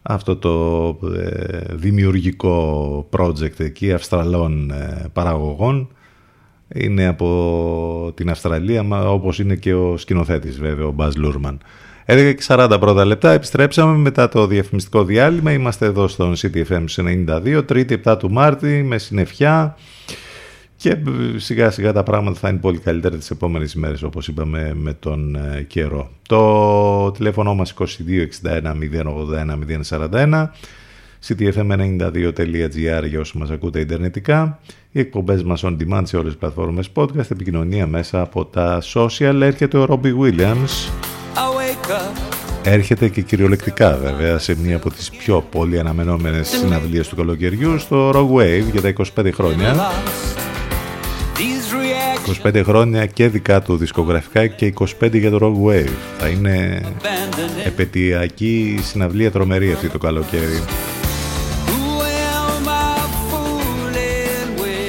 αυτό 0.02 0.36
το 0.36 0.98
ε, 1.16 1.74
δημιουργικό 1.74 3.08
project 3.10 3.60
εκεί 3.60 3.92
Αυστραλών 3.92 4.70
ε, 4.70 5.04
παραγωγών. 5.12 5.88
Είναι 6.74 7.06
από 7.06 8.12
την 8.16 8.30
Αυστραλία 8.30 9.10
όπως 9.10 9.38
είναι 9.38 9.54
και 9.54 9.74
ο 9.74 9.96
σκηνοθέτης 9.96 10.58
βέβαια 10.58 10.86
ο 10.86 10.90
Μπάζ 10.90 11.14
Λούρμαν. 11.14 11.58
11 12.06 12.34
και 12.36 12.44
40 12.46 12.76
πρώτα 12.80 13.04
λεπτά 13.04 13.32
επιστρέψαμε 13.32 13.96
μετά 13.96 14.28
το 14.28 14.46
διαφημιστικό 14.46 15.04
διάλειμμα. 15.04 15.52
Είμαστε 15.52 15.86
εδώ 15.86 16.08
στον 16.08 16.34
CTFM 16.36 16.84
92 16.96 17.62
τρίτη 17.66 18.00
7 18.04 18.16
του 18.18 18.32
Μάρτη 18.32 18.82
με 18.82 18.98
συννεφιά. 18.98 19.76
Και 20.86 20.92
ε, 20.92 21.38
σιγά 21.38 21.70
σιγά 21.70 21.92
τα 21.92 22.02
πράγματα 22.02 22.38
θα 22.38 22.48
είναι 22.48 22.58
πολύ 22.58 22.78
καλύτερα 22.78 23.16
τις 23.16 23.30
επόμενες 23.30 23.72
ημέρες 23.72 24.02
όπως 24.02 24.28
είπαμε 24.28 24.72
με 24.74 24.92
τον 24.92 25.36
ε, 25.36 25.62
καιρό. 25.62 26.10
Το 26.28 27.10
τηλέφωνο 27.10 27.54
μας 27.54 27.74
2261 27.78 28.62
081 29.32 29.98
041 30.10 30.46
ctfm92.gr 31.28 33.04
για 33.08 33.20
όσους 33.20 33.34
μας 33.34 33.50
ακούτε 33.50 33.80
ιντερνετικά. 33.80 34.60
Οι 34.90 35.00
εκπομπές 35.00 35.42
μας 35.42 35.64
on 35.64 35.76
demand 35.76 36.02
σε 36.04 36.16
όλες 36.16 36.28
τις 36.28 36.40
πλατφόρμες 36.40 36.90
podcast 36.94 37.30
επικοινωνία 37.30 37.86
μέσα 37.86 38.20
από 38.20 38.44
τα 38.44 38.82
social. 38.94 39.40
Έρχεται 39.40 39.78
ο 39.78 39.86
Robbie 39.88 40.14
Williams 40.20 40.90
έρχεται 42.62 43.08
και 43.08 43.20
κυριολεκτικά 43.20 43.96
βέβαια 43.96 44.38
σε 44.38 44.56
μία 44.62 44.76
από 44.76 44.90
τις 44.90 45.10
πιο 45.10 45.44
πολύ 45.50 45.78
αναμενόμενες 45.78 46.48
συναυλίες 46.48 47.08
του 47.08 47.16
καλοκαιριού 47.16 47.78
στο 47.78 48.10
Rock 48.10 48.40
Wave 48.40 48.70
για 48.72 48.80
τα 48.80 48.92
25 49.16 49.32
χρόνια 49.32 49.74
25 52.44 52.62
χρόνια 52.64 53.06
και 53.06 53.28
δικά 53.28 53.62
του 53.62 53.76
δισκογραφικά 53.76 54.46
και 54.46 54.72
25 55.00 55.12
για 55.12 55.30
το 55.30 55.38
Rock 55.42 55.68
Wave. 55.68 55.94
Θα 56.18 56.28
είναι 56.28 56.80
επαιτειακή 57.64 58.78
συναυλία 58.82 59.30
τρομερή 59.30 59.72
αυτή 59.72 59.88
το 59.88 59.98
καλοκαίρι. 59.98 60.62
Who 61.66 62.00
am 62.02 62.68
I 62.68 62.98
fooling; 63.30 64.58
With? 64.58 64.86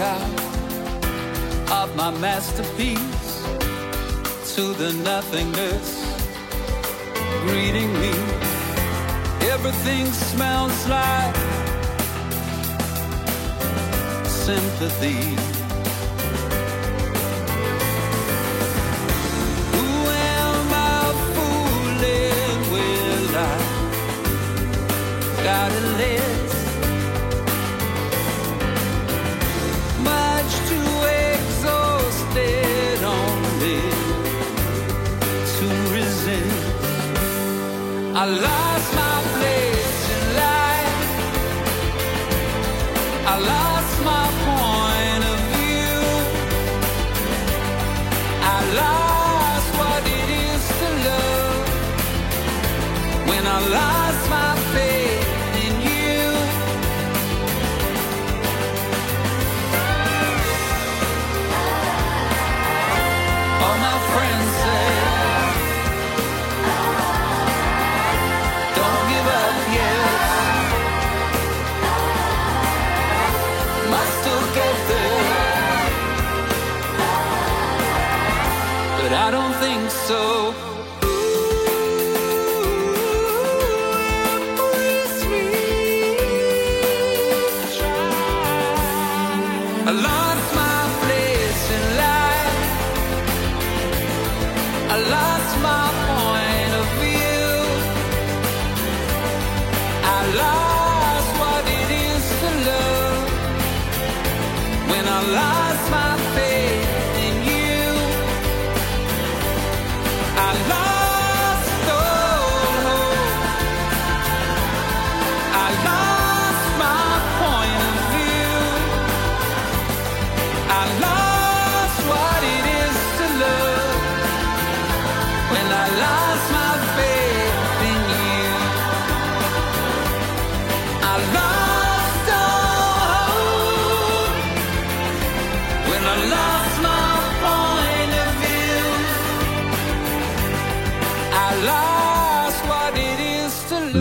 Out 0.00 1.72
of 1.72 1.96
my 1.96 2.10
masterpiece 2.20 3.42
to 4.54 4.72
the 4.74 4.92
nothingness 5.02 6.04
greeting 7.42 7.92
me. 7.94 8.12
Everything 9.50 10.06
smells 10.06 10.86
like 10.88 11.34
sympathy. 14.26 15.34
Who 19.74 19.88
am 20.32 20.72
I 20.72 21.12
fooling? 21.34 22.72
Will 22.72 23.36
I 23.36 23.38
got 25.42 25.72
a 25.72 25.74
I 38.20 38.24
lost 38.24 38.97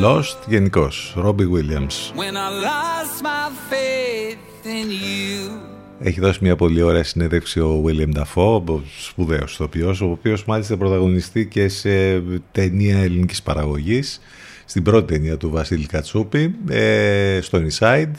Lost 0.03 0.37
γενικώ. 0.47 0.87
Robbie 1.15 1.47
Williams. 1.53 2.11
when 2.15 2.35
I 2.35 2.49
lost 2.67 3.21
my 3.23 3.49
faith 3.69 4.65
in 4.65 4.89
you. 4.89 5.51
Έχει 5.99 6.19
δώσει 6.19 6.39
μια 6.41 6.55
πολύ 6.55 6.81
ωραία 6.81 7.03
συνέντευξη 7.03 7.59
ο 7.59 7.83
William 7.87 8.17
Dafoe, 8.17 8.61
ο 8.65 8.81
σπουδαίος 8.99 9.53
ηθοποιός, 9.53 10.01
ο 10.01 10.05
οποίος 10.05 10.45
μάλιστα 10.45 10.77
πρωταγωνιστεί 10.77 11.45
και 11.45 11.67
σε 11.67 12.19
ταινία 12.51 12.97
ελληνικής 12.97 13.41
παραγωγής, 13.41 14.21
στην 14.65 14.83
πρώτη 14.83 15.13
ταινία 15.13 15.37
του 15.37 15.49
Βασίλη 15.49 15.85
Κατσούπη, 15.85 16.55
ε, 16.69 17.39
στο 17.41 17.59
Inside. 17.67 18.11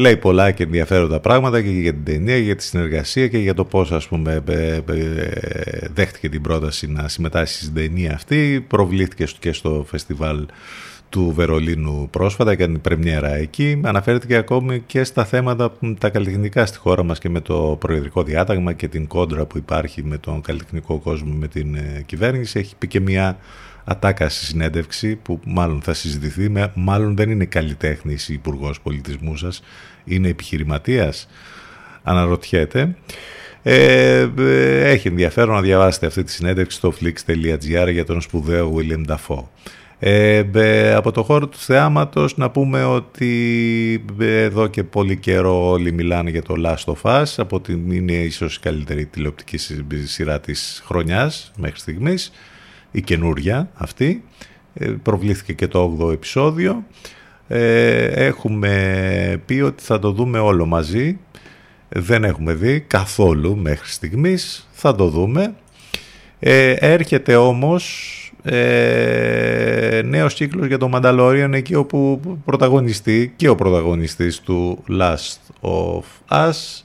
Λέει 0.00 0.16
πολλά 0.16 0.50
και 0.50 0.62
ενδιαφέροντα 0.62 1.20
πράγματα 1.20 1.62
και 1.62 1.68
για 1.68 1.92
την 1.92 2.04
ταινία, 2.04 2.36
και 2.36 2.42
για 2.42 2.56
τη 2.56 2.62
συνεργασία 2.62 3.28
και 3.28 3.38
για 3.38 3.54
το 3.54 3.64
πώς 3.64 3.92
ας 3.92 4.06
πούμε 4.08 4.42
ε, 4.48 4.54
ε, 4.54 4.82
ε, 4.86 5.88
δέχτηκε 5.94 6.28
την 6.28 6.42
πρόταση 6.42 6.86
να 6.90 7.08
συμμετάσχει 7.08 7.62
στην 7.62 7.74
ταινία 7.74 8.12
αυτή. 8.14 8.64
Προβλήθηκε 8.68 9.26
στο- 9.26 9.38
και 9.40 9.52
στο 9.52 9.84
φεστιβάλ 9.88 10.46
του 11.08 11.32
Βερολίνου 11.36 12.08
πρόσφατα, 12.10 12.50
έκανε 12.50 12.72
την 12.72 12.80
πρεμιέρα 12.80 13.34
εκεί. 13.34 13.80
Αναφέρθηκε 13.84 14.34
ακόμη 14.36 14.82
και 14.86 15.04
στα 15.04 15.24
θέματα 15.24 15.70
που- 15.70 15.94
τα 15.98 16.08
καλλιτεχνικά 16.10 16.66
στη 16.66 16.78
χώρα 16.78 17.02
μας 17.02 17.18
και 17.18 17.28
με 17.28 17.40
το 17.40 17.76
προεδρικό 17.80 18.22
διάταγμα 18.22 18.72
και 18.72 18.88
την 18.88 19.06
κόντρα 19.06 19.44
που 19.46 19.58
υπάρχει 19.58 20.04
με 20.04 20.18
τον 20.18 20.40
καλλιτεχνικό 20.40 20.98
κόσμο 20.98 21.34
με 21.34 21.48
την 21.48 21.74
ε, 21.74 22.02
κυβέρνηση. 22.06 22.58
Έχει 22.58 22.74
πει 22.78 22.86
και 22.86 23.00
μια 23.00 23.38
ατάκα 23.90 24.28
στη 24.28 24.44
συνέντευξη 24.44 25.16
που 25.16 25.40
μάλλον 25.46 25.82
θα 25.82 25.94
συζητηθεί. 25.94 26.48
Με, 26.48 26.72
μάλλον 26.74 27.16
δεν 27.16 27.30
είναι 27.30 27.44
καλλιτέχνης 27.44 28.28
ή 28.28 28.32
υπουργός 28.32 28.80
πολιτισμού 28.80 29.36
σας, 29.36 29.62
είναι 30.04 30.28
επιχειρηματίας. 30.28 31.28
Αναρωτιέται. 32.02 32.96
Ε, 33.62 34.28
ε, 34.38 34.90
έχει 34.90 35.08
ενδιαφέρον 35.08 35.54
να 35.54 35.60
διαβάσετε 35.60 36.06
αυτή 36.06 36.22
τη 36.22 36.30
συνέντευξη 36.30 36.76
στο 36.76 36.92
flix.gr 37.00 37.88
για 37.92 38.04
τον 38.04 38.20
σπουδαίο 38.20 38.74
William 38.76 39.14
Dafoe. 39.14 39.44
Ε, 40.02 40.42
ε, 40.54 40.94
από 40.94 41.12
το 41.12 41.22
χώρο 41.22 41.48
του 41.48 41.58
θεάματος 41.58 42.36
να 42.36 42.50
πούμε 42.50 42.84
ότι 42.84 44.04
ε, 44.20 44.42
εδώ 44.42 44.66
και 44.66 44.84
πολύ 44.84 45.16
καιρό 45.16 45.70
όλοι 45.70 45.92
μιλάνε 45.92 46.30
για 46.30 46.42
το 46.42 46.54
Last 46.66 46.94
of 46.94 47.22
Us 47.22 47.24
από 47.36 47.60
την 47.60 47.90
είναι 47.90 48.12
ίσως 48.12 48.56
η 48.56 48.60
καλύτερη 48.60 49.06
τηλεοπτική 49.06 49.56
συ- 49.56 49.84
σειρά 50.04 50.40
της 50.40 50.82
χρονιάς 50.86 51.52
μέχρι 51.56 51.78
στιγμής 51.78 52.32
η 52.90 53.02
καινούρια 53.02 53.70
αυτή. 53.74 54.24
Ε, 54.74 54.90
προβλήθηκε 55.02 55.52
και 55.52 55.66
το 55.66 55.96
8ο 56.00 56.12
επεισόδιο. 56.12 56.84
Ε, 57.48 58.04
έχουμε 58.04 59.42
πει 59.46 59.60
ότι 59.60 59.82
θα 59.82 59.98
το 59.98 60.12
δούμε 60.12 60.38
όλο 60.38 60.66
μαζί. 60.66 61.18
Δεν 61.88 62.24
έχουμε 62.24 62.52
δει 62.52 62.80
καθόλου 62.80 63.56
μέχρι 63.56 63.88
στιγμής. 63.88 64.68
Θα 64.72 64.94
το 64.94 65.08
δούμε. 65.08 65.54
Ε, 66.38 66.72
έρχεται 66.72 67.36
όμως 67.36 68.14
ε, 68.42 70.02
νέος 70.04 70.34
κύκλος 70.34 70.66
για 70.66 70.78
το 70.78 70.90
Mandalorian 70.92 71.50
εκεί 71.52 71.74
όπου 71.74 72.20
πρωταγωνιστεί 72.44 73.32
και 73.36 73.48
ο 73.48 73.54
πρωταγωνιστής 73.54 74.40
του 74.40 74.84
Last 74.88 75.38
of 75.60 76.02
Us 76.28 76.82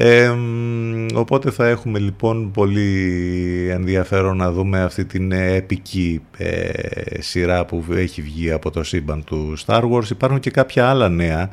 ε, 0.00 0.28
μ, 0.28 1.06
οπότε 1.14 1.50
θα 1.50 1.68
έχουμε 1.68 1.98
λοιπόν 1.98 2.50
πολύ 2.50 3.68
ενδιαφέρον 3.70 4.36
να 4.36 4.52
δούμε 4.52 4.82
αυτή 4.82 5.04
την 5.04 5.32
επική 5.32 6.20
ε, 6.36 6.70
σειρά 7.18 7.64
που 7.64 7.84
έχει 7.90 8.22
βγει 8.22 8.50
από 8.50 8.70
το 8.70 8.82
σύμπαν 8.82 9.24
του 9.24 9.54
Star 9.66 9.82
Wars. 9.90 10.10
Υπάρχουν 10.10 10.40
και 10.40 10.50
κάποια 10.50 10.88
άλλα 10.88 11.08
νέα 11.08 11.50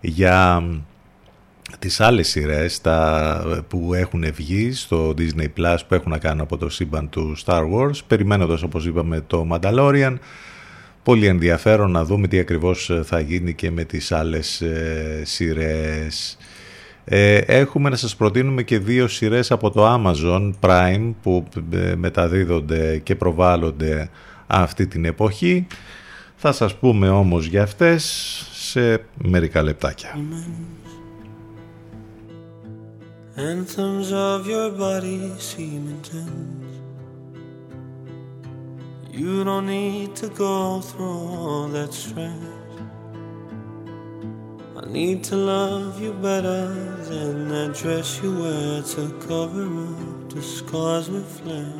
για 0.00 0.62
τις 1.78 2.00
άλλες 2.00 2.28
σειρές 2.28 2.80
τα, 2.80 3.64
που 3.68 3.94
έχουν 3.94 4.24
βγει 4.32 4.72
στο 4.72 5.14
Disney 5.18 5.48
Plus 5.56 5.76
που 5.88 5.94
έχουν 5.94 6.10
να 6.10 6.18
κάνουν 6.18 6.40
από 6.40 6.56
το 6.56 6.68
σύμπαν 6.68 7.08
του 7.08 7.36
Star 7.44 7.62
Wars 7.74 7.98
περιμένοντας 8.06 8.62
όπως 8.62 8.86
είπαμε 8.86 9.20
το 9.26 9.46
Mandalorian 9.50 10.14
πολύ 11.02 11.26
ενδιαφέρον 11.26 11.90
να 11.90 12.04
δούμε 12.04 12.28
τι 12.28 12.38
ακριβώς 12.38 12.90
θα 13.04 13.20
γίνει 13.20 13.54
και 13.54 13.70
με 13.70 13.84
τις 13.84 14.12
άλλες 14.12 14.60
ε, 14.60 15.22
σειρές 15.24 16.36
ε, 17.04 17.36
έχουμε 17.36 17.88
να 17.88 17.96
σας 17.96 18.16
προτείνουμε 18.16 18.62
και 18.62 18.78
δύο 18.78 19.08
σειρές 19.08 19.50
από 19.50 19.70
το 19.70 19.94
Amazon 19.94 20.52
Prime 20.60 21.12
που 21.22 21.44
ε, 21.72 21.94
μεταδίδονται 21.94 22.98
και 22.98 23.14
προβάλλονται 23.14 24.10
αυτή 24.46 24.86
την 24.86 25.04
εποχή 25.04 25.66
θα 26.36 26.52
σας 26.52 26.74
πούμε 26.74 27.08
όμως 27.08 27.46
για 27.46 27.62
αυτές 27.62 28.04
σε 28.52 29.04
μερικά 29.24 29.62
λεπτάκια 29.62 30.18
Anthems 33.36 34.12
of 34.12 34.46
your 34.46 34.70
body 34.70 35.18
seem 35.40 35.88
intense. 35.88 36.74
You 39.10 39.42
don't 39.42 39.66
need 39.66 40.14
to 40.16 40.28
go 40.28 40.80
through 40.80 41.18
all 41.38 41.66
that 41.76 41.92
stress. 41.92 42.63
I 44.84 44.86
need 44.88 45.24
to 45.24 45.36
love 45.36 45.98
you 45.98 46.12
better 46.12 46.66
than 47.08 47.48
that 47.48 47.74
dress 47.74 48.22
you 48.22 48.38
wear 48.38 48.82
to 48.82 49.08
cover 49.26 49.64
up 49.64 50.28
the 50.28 50.42
scars 50.42 51.08
with 51.08 51.26
flair. 51.40 51.72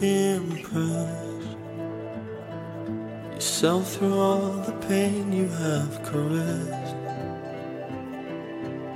Impress 0.00 1.44
yourself 3.34 3.92
through 3.92 4.18
all 4.18 4.52
the 4.68 4.72
pain 4.88 5.34
you 5.34 5.48
have 5.48 6.02
caressed. 6.02 6.96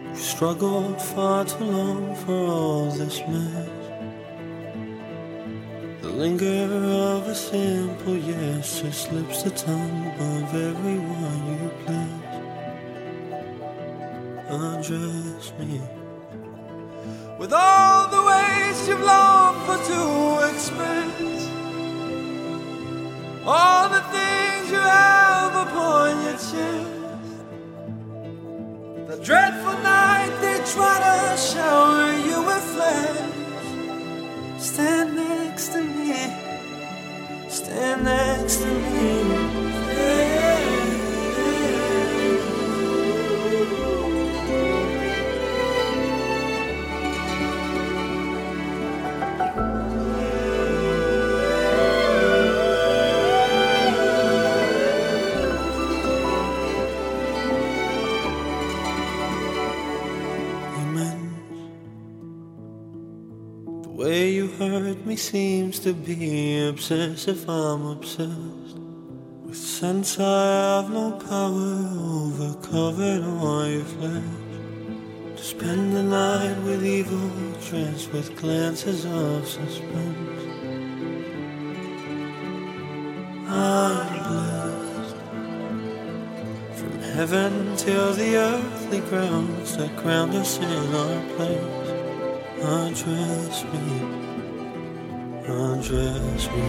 You 0.08 0.16
struggled 0.16 1.02
far 1.02 1.44
too 1.44 1.64
long 1.64 2.14
for 2.24 2.32
all 2.32 2.90
this 2.92 3.20
mess. 3.28 3.68
The 6.00 6.08
linger 6.08 6.64
of 6.64 7.28
a 7.28 7.34
simple 7.34 8.16
yes 8.16 8.80
just 8.80 9.02
slips 9.08 9.42
the 9.42 9.50
tongue 9.50 10.06
above 10.14 10.54
everyone 10.54 11.46
you. 11.50 11.55
Undress 14.48 15.52
me 15.58 15.80
with 17.36 17.52
all 17.52 18.08
the 18.08 18.22
ways 18.22 18.88
you've 18.88 19.00
longed 19.00 19.60
for 19.66 19.76
to 19.76 20.54
express. 20.54 21.50
All 23.44 23.88
the 23.88 24.00
things 24.14 24.70
you 24.70 24.78
have 24.78 25.66
upon 25.66 26.22
your 26.22 26.32
chest. 26.34 27.26
The 29.08 29.16
dreadful 29.24 29.78
night 29.82 30.30
they 30.40 30.58
try 30.72 30.96
to 31.06 31.36
shower 31.36 32.12
you 32.12 32.42
with 32.46 32.64
flash. 32.74 34.62
Stand 34.62 35.16
next 35.16 35.68
to 35.72 35.82
me. 35.82 36.14
Stand 37.48 38.04
next 38.04 38.58
to 38.58 38.66
me. 38.66 39.65
To 65.86 65.94
be 65.94 66.66
obsessed 66.66 67.28
if 67.28 67.48
I'm 67.48 67.86
obsessed 67.86 68.76
with 69.44 69.54
sense 69.54 70.18
I 70.18 70.80
have 70.80 70.90
no 70.90 71.12
power 71.12 71.78
over 72.12 72.54
covered 72.60 73.22
on 73.22 73.70
your 73.70 73.84
flesh. 73.84 75.36
To 75.36 75.44
spend 75.44 75.94
the 75.94 76.02
night 76.02 76.56
with 76.64 76.84
evil 76.84 77.30
dressed 77.68 78.12
with 78.12 78.36
glances 78.36 79.04
of 79.04 79.46
suspense. 79.46 80.42
I'm 83.46 84.18
blessed 84.26 85.16
from 86.80 86.98
heaven 87.14 87.76
till 87.76 88.12
the 88.12 88.34
earthly 88.34 89.02
grounds 89.02 89.76
that 89.76 89.94
ground 89.98 90.34
us 90.34 90.58
in 90.58 90.94
our 90.96 91.36
place. 91.36 91.90
Undress 92.60 93.62
me, 93.72 94.15
undress 95.48 96.48
me. 96.50 96.68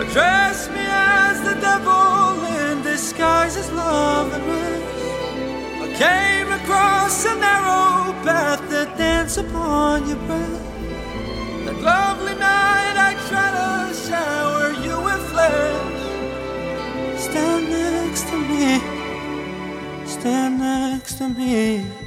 Address 0.00 0.68
me 0.70 0.84
as 0.88 1.40
the 1.42 1.54
devil 1.60 2.44
in 2.44 2.82
disguise 2.82 3.56
as 3.56 3.70
love 3.72 4.32
and 4.32 4.44
rest. 4.46 4.84
I 5.82 5.86
came 5.96 6.52
across 6.52 7.24
a 7.24 7.34
narrow 7.36 8.12
path 8.24 8.68
that 8.70 8.98
danced 8.98 9.38
upon 9.38 10.08
your 10.08 10.18
breath. 10.26 10.64
That 11.64 11.80
lovely 11.80 12.34
night 12.34 12.96
I 13.08 13.14
tried 13.28 13.54
to 13.60 13.94
shower 14.08 14.72
you 14.84 15.00
with 15.06 15.22
flesh. 15.30 16.00
Stand 17.18 17.70
next 17.70 18.28
to 18.28 18.36
me, 18.36 18.80
stand 20.06 20.58
next 20.58 21.18
to 21.18 21.28
me. 21.28 22.05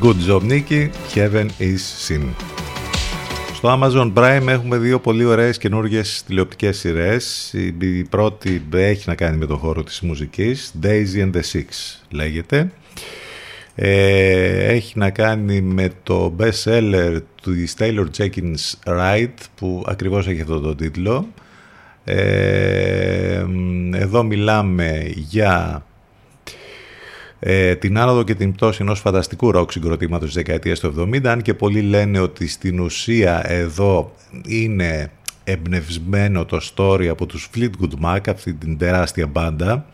Good 0.00 0.16
job 0.28 0.42
Nicky, 0.42 0.90
Heaven 1.14 1.48
is 1.58 1.82
Sin. 2.08 2.22
Στο 3.54 3.78
Amazon 3.80 4.12
Prime 4.14 4.46
έχουμε 4.46 4.76
δύο 4.76 5.00
πολύ 5.00 5.24
ωραίες 5.24 5.58
καινούργιες 5.58 6.22
τηλεοπτικές 6.26 6.78
σειρές. 6.78 7.52
Η 7.52 7.74
η 7.80 8.04
πρώτη 8.04 8.62
έχει 8.72 9.08
να 9.08 9.14
κάνει 9.14 9.36
με 9.36 9.46
το 9.46 9.56
χώρο 9.56 9.82
της 9.82 10.00
μουσικής, 10.00 10.74
Daisy 10.82 11.24
and 11.24 11.32
the 11.32 11.40
Six 11.52 11.64
λέγεται. 12.10 12.70
Ε, 13.74 14.72
έχει 14.72 14.98
να 14.98 15.10
κάνει 15.10 15.60
με 15.60 15.90
το 16.02 16.36
best 16.38 16.64
seller 16.64 17.18
του 17.42 17.52
Taylor 17.78 18.06
Jenkins 18.18 18.74
Wright 18.86 19.34
που 19.54 19.84
ακριβώς 19.86 20.28
έχει 20.28 20.40
αυτό 20.40 20.60
το 20.60 20.74
τίτλο. 20.74 21.26
Ε, 22.04 23.44
εδώ 23.92 24.22
μιλάμε 24.22 25.12
για 25.14 25.84
ε, 27.40 27.74
την 27.74 27.98
άνοδο 27.98 28.22
και 28.22 28.34
την 28.34 28.52
πτώση 28.52 28.78
ενός 28.82 29.00
φανταστικού 29.00 29.50
ροκ 29.50 29.72
συγκροτήματος 29.72 30.26
της 30.26 30.36
δεκαετίας 30.36 30.80
του 30.80 30.94
70 30.98 31.26
αν 31.26 31.42
και 31.42 31.54
πολλοί 31.54 31.80
λένε 31.80 32.20
ότι 32.20 32.48
στην 32.48 32.80
ουσία 32.80 33.50
εδώ 33.50 34.12
είναι 34.46 35.10
εμπνευσμένο 35.44 36.44
το 36.44 36.60
story 36.74 37.06
από 37.06 37.26
τους 37.26 37.50
Fleetwood 37.54 38.04
Mac, 38.04 38.20
αυτή 38.28 38.54
την 38.54 38.78
τεράστια 38.78 39.26
μπάντα 39.26 39.86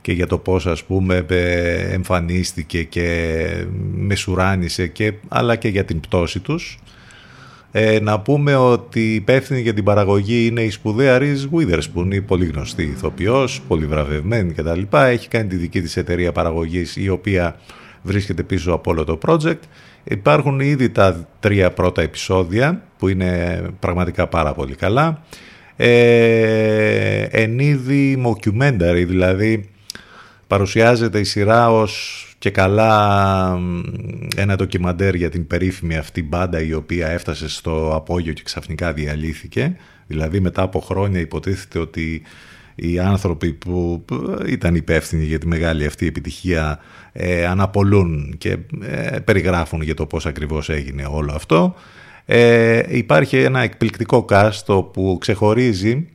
και 0.00 0.12
για 0.12 0.26
το 0.26 0.38
πώς 0.38 0.66
ας 0.66 0.84
πούμε 0.84 1.24
ε, 1.28 1.92
εμφανίστηκε 1.92 2.82
και 2.82 3.66
μεσουράνησε 3.94 4.86
και, 4.86 5.12
αλλά 5.28 5.56
και 5.56 5.68
για 5.68 5.84
την 5.84 6.00
πτώση 6.00 6.40
τους. 6.40 6.78
Ε, 7.76 8.00
να 8.00 8.20
πούμε 8.20 8.56
ότι 8.56 9.00
η 9.00 9.14
υπεύθυνη 9.14 9.60
για 9.60 9.74
την 9.74 9.84
παραγωγή 9.84 10.46
είναι 10.46 10.62
η 10.62 10.70
σπουδαία 10.70 11.18
Reese 11.20 11.48
Witherspoon, 11.52 12.06
η 12.10 12.20
πολύ 12.20 12.46
γνωστή 12.46 12.82
ηθοποιός, 12.82 13.60
πολύ 13.68 13.86
βραβευμένη 13.86 14.52
κτλ. 14.52 14.80
Έχει 14.90 15.28
κάνει 15.28 15.48
τη 15.48 15.56
δική 15.56 15.80
της 15.80 15.96
εταιρεία 15.96 16.32
παραγωγής 16.32 16.96
η 16.96 17.08
οποία 17.08 17.60
βρίσκεται 18.02 18.42
πίσω 18.42 18.72
από 18.72 18.90
όλο 18.90 19.04
το 19.04 19.18
project. 19.26 19.58
Υπάρχουν 20.04 20.60
ήδη 20.60 20.90
τα 20.90 21.28
τρία 21.40 21.70
πρώτα 21.70 22.02
επεισόδια 22.02 22.82
που 22.98 23.08
είναι 23.08 23.62
πραγματικά 23.80 24.26
πάρα 24.26 24.52
πολύ 24.52 24.74
καλά. 24.74 25.22
Ε, 25.76 27.22
εν 27.30 27.58
είδη 27.58 28.22
mockumentary, 28.26 29.04
δηλαδή 29.06 29.70
παρουσιάζεται 30.46 31.18
η 31.18 31.24
σειρά 31.24 31.70
ως 31.70 32.28
και 32.44 32.50
καλά 32.50 33.58
ένα 34.36 34.56
ντοκιμαντέρ 34.56 35.14
για 35.14 35.30
την 35.30 35.46
περίφημη 35.46 35.96
αυτή 35.96 36.22
μπάντα 36.22 36.62
η 36.62 36.72
οποία 36.72 37.08
έφτασε 37.08 37.48
στο 37.48 37.94
απόγειο 37.94 38.32
και 38.32 38.42
ξαφνικά 38.42 38.92
διαλύθηκε. 38.92 39.76
Δηλαδή 40.06 40.40
μετά 40.40 40.62
από 40.62 40.80
χρόνια 40.80 41.20
υποτίθεται 41.20 41.78
ότι 41.78 42.22
οι 42.74 42.98
άνθρωποι 42.98 43.52
που 43.52 44.04
ήταν 44.46 44.74
υπεύθυνοι 44.74 45.24
για 45.24 45.38
τη 45.38 45.46
μεγάλη 45.46 45.86
αυτή 45.86 46.06
επιτυχία 46.06 46.78
ε, 47.12 47.46
αναπολούν 47.46 48.34
και 48.38 48.56
ε, 48.82 49.18
περιγράφουν 49.18 49.82
για 49.82 49.94
το 49.94 50.06
πώς 50.06 50.26
ακριβώς 50.26 50.68
έγινε 50.68 51.06
όλο 51.10 51.32
αυτό. 51.34 51.74
Ε, 52.24 52.82
υπάρχει 52.88 53.36
ένα 53.36 53.60
εκπληκτικό 53.60 54.24
κάστο 54.24 54.82
που 54.82 55.16
ξεχωρίζει 55.20 56.08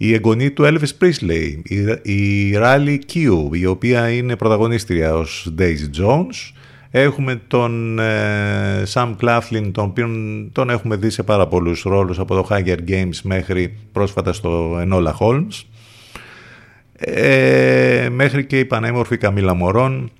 η 0.00 0.14
εγγονή 0.14 0.50
του 0.50 0.64
Elvis 0.64 1.04
Presley, 1.04 1.54
η 2.02 2.52
Riley 2.56 2.98
Q, 3.12 3.30
η 3.52 3.66
οποία 3.66 4.10
είναι 4.10 4.36
πρωταγωνίστρια 4.36 5.14
ως 5.14 5.52
Daisy 5.58 6.02
Jones. 6.02 6.52
Έχουμε 6.90 7.40
τον 7.46 7.98
ε, 7.98 8.82
Sam 8.92 9.14
Claflin, 9.20 9.70
τον 9.72 9.84
οποίο 9.84 10.08
τον 10.52 10.70
έχουμε 10.70 10.96
δει 10.96 11.10
σε 11.10 11.22
πάρα 11.22 11.46
πολλούς 11.46 11.82
ρόλους 11.82 12.18
από 12.18 12.34
το 12.34 12.46
Hunger 12.50 12.78
Games 12.88 13.20
μέχρι 13.22 13.76
πρόσφατα 13.92 14.32
στο 14.32 14.80
Enola 14.80 15.12
Holmes. 15.18 15.62
Ε, 16.98 18.08
μέχρι 18.10 18.44
και 18.46 18.58
η 18.58 18.64
πανέμορφη 18.64 19.16
Καμίλα 19.16 19.54
Μωρών, 19.54 20.10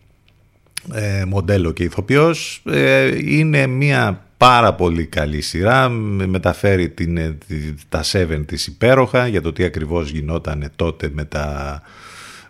ε, 0.94 1.24
μοντέλο 1.24 1.72
και 1.72 1.82
ηθοποιός. 1.82 2.62
Ε, 2.66 3.10
είναι 3.24 3.66
μια 3.66 4.27
πάρα 4.38 4.74
πολύ 4.74 5.06
καλή 5.06 5.40
σειρά, 5.40 5.88
μεταφέρει 5.88 6.88
την, 6.88 7.38
τα 7.88 8.02
7 8.12 8.42
της 8.46 8.66
υπέροχα 8.66 9.26
για 9.26 9.42
το 9.42 9.52
τι 9.52 9.64
ακριβώς 9.64 10.10
γινόταν 10.10 10.70
τότε 10.76 11.10
με 11.12 11.24
τα, 11.24 11.80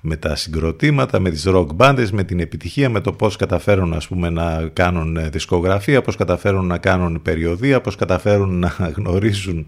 με 0.01 0.16
τα 0.16 0.36
συγκροτήματα, 0.36 1.19
με 1.19 1.31
τις 1.31 1.44
rock 1.48 1.66
bands, 1.77 2.09
με 2.12 2.24
την 2.24 2.40
επιτυχία, 2.40 2.90
με 2.90 3.01
το 3.01 3.12
πώς 3.12 3.36
καταφέρουν 3.36 3.94
ας 3.94 4.09
πούμε, 4.09 4.31
να 4.31 4.69
κάνουν 4.73 5.31
δισκογραφία, 5.31 6.02
πώς 6.02 6.16
καταφέρουν 6.16 6.66
να 6.66 6.78
κάνουν 6.78 7.23
περιοδία, 7.23 7.81
πώς 7.81 7.97
καταφέρουν 7.97 8.59
να 8.59 8.74
γνωρίζουν, 8.97 9.66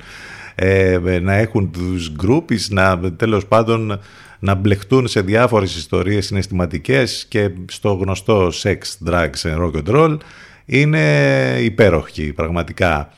ε, 0.55 0.99
να 1.23 1.35
έχουν 1.35 1.71
τους 1.71 2.13
groupies, 2.23 2.69
να 2.71 3.01
τέλος 3.01 3.47
πάντων 3.47 4.01
να 4.39 4.55
μπλεχτούν 4.55 5.09
σε 5.09 5.21
διάφορες 5.21 5.77
ιστορίες 5.77 6.27
συναισθηματικές 6.27 7.27
και 7.29 7.51
στο 7.67 7.93
γνωστό 7.93 8.51
sex, 8.63 8.79
drugs 9.07 9.43
and 9.43 9.59
rock 9.59 9.83
and 9.85 9.95
roll 9.95 10.17
είναι 10.71 11.57
υπέροχη 11.61 12.33
πραγματικά 12.33 13.13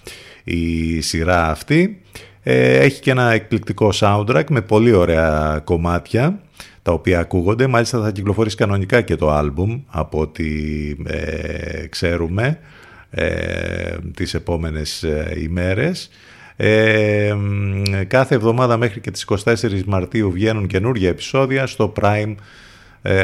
η 0.45 1.01
σειρά 1.01 1.51
αυτή. 1.51 2.01
Ε, 2.43 2.79
έχει 2.79 3.01
και 3.01 3.11
ένα 3.11 3.33
εκπληκτικό 3.33 3.93
soundtrack 3.95 4.45
με 4.51 4.61
πολύ 4.61 4.93
ωραία 4.93 5.61
κομμάτια 5.65 6.41
τα 6.83 6.93
οποία 6.93 7.21
ακούγονται. 7.21 7.67
Μάλιστα 7.67 8.03
θα 8.03 8.11
κυκλοφορήσει 8.11 8.57
κανονικά 8.57 9.01
και 9.01 9.17
το 9.17 9.31
άλμπουμ 9.31 9.81
από 9.87 10.21
ό,τι 10.21 10.45
ε, 11.07 11.87
ξέρουμε 11.87 12.59
ε, 13.11 13.97
τις 14.15 14.35
επόμενες 14.35 15.03
ε, 15.03 15.37
ημέρες. 15.43 16.11
Ε, 16.57 17.35
κάθε 18.07 18.35
εβδομάδα 18.35 18.77
μέχρι 18.77 19.01
και 19.01 19.11
τις 19.11 19.27
24 19.45 19.83
Μαρτίου 19.87 20.31
βγαίνουν 20.31 20.67
καινούργια 20.67 21.09
επεισόδια 21.09 21.67
στο 21.67 21.93
Prime 22.01 22.35
ε, 22.35 22.35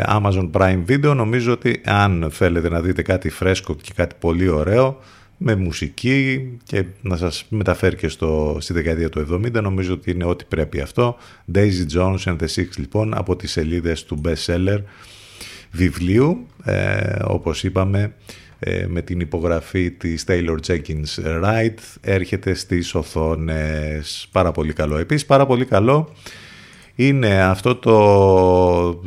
Amazon 0.07 0.51
Prime 0.53 0.85
Video. 0.89 1.15
Νομίζω 1.15 1.53
ότι 1.53 1.81
αν 1.85 2.29
θέλετε 2.31 2.69
να 2.69 2.81
δείτε 2.81 3.03
κάτι 3.03 3.29
φρέσκο 3.29 3.75
και 3.75 3.93
κάτι 3.95 4.15
πολύ 4.19 4.49
ωραίο 4.49 4.99
με 5.39 5.55
μουσική 5.55 6.49
και 6.65 6.85
να 7.01 7.17
σας 7.17 7.45
μεταφέρει 7.49 7.97
και 7.97 8.09
στο, 8.09 8.57
στη 8.61 8.73
δεκαετία 8.73 9.09
του 9.09 9.41
70 9.45 9.53
νομίζω 9.53 9.93
ότι 9.93 10.11
είναι 10.11 10.25
ό,τι 10.25 10.45
πρέπει 10.45 10.81
αυτό 10.81 11.17
Daisy 11.55 11.97
Jones 11.97 12.19
and 12.25 12.37
the 12.37 12.47
Six 12.55 12.67
λοιπόν 12.77 13.15
από 13.17 13.37
τις 13.37 13.51
σελίδες 13.51 14.05
του 14.05 14.21
bestseller 14.25 14.79
βιβλίου 15.71 16.47
ε, 16.65 17.17
όπως 17.25 17.65
είπαμε 17.65 18.13
ε, 18.59 18.87
με 18.87 19.03
την 19.03 19.21
υπογραφή 19.21 19.91
της 19.91 20.25
Taylor 20.29 20.57
Jenkins 20.67 21.25
Wright 21.25 21.75
έρχεται 22.01 22.55
στις 22.55 22.95
οθόνες 22.95 24.29
πάρα 24.33 24.53
πολύ 24.53 24.73
καλό 24.73 24.97
επίσης 24.97 25.27
πάρα 25.27 25.47
πολύ 25.47 25.65
καλό 25.65 26.13
είναι 27.01 27.43
αυτό 27.43 27.75
το 27.75 29.03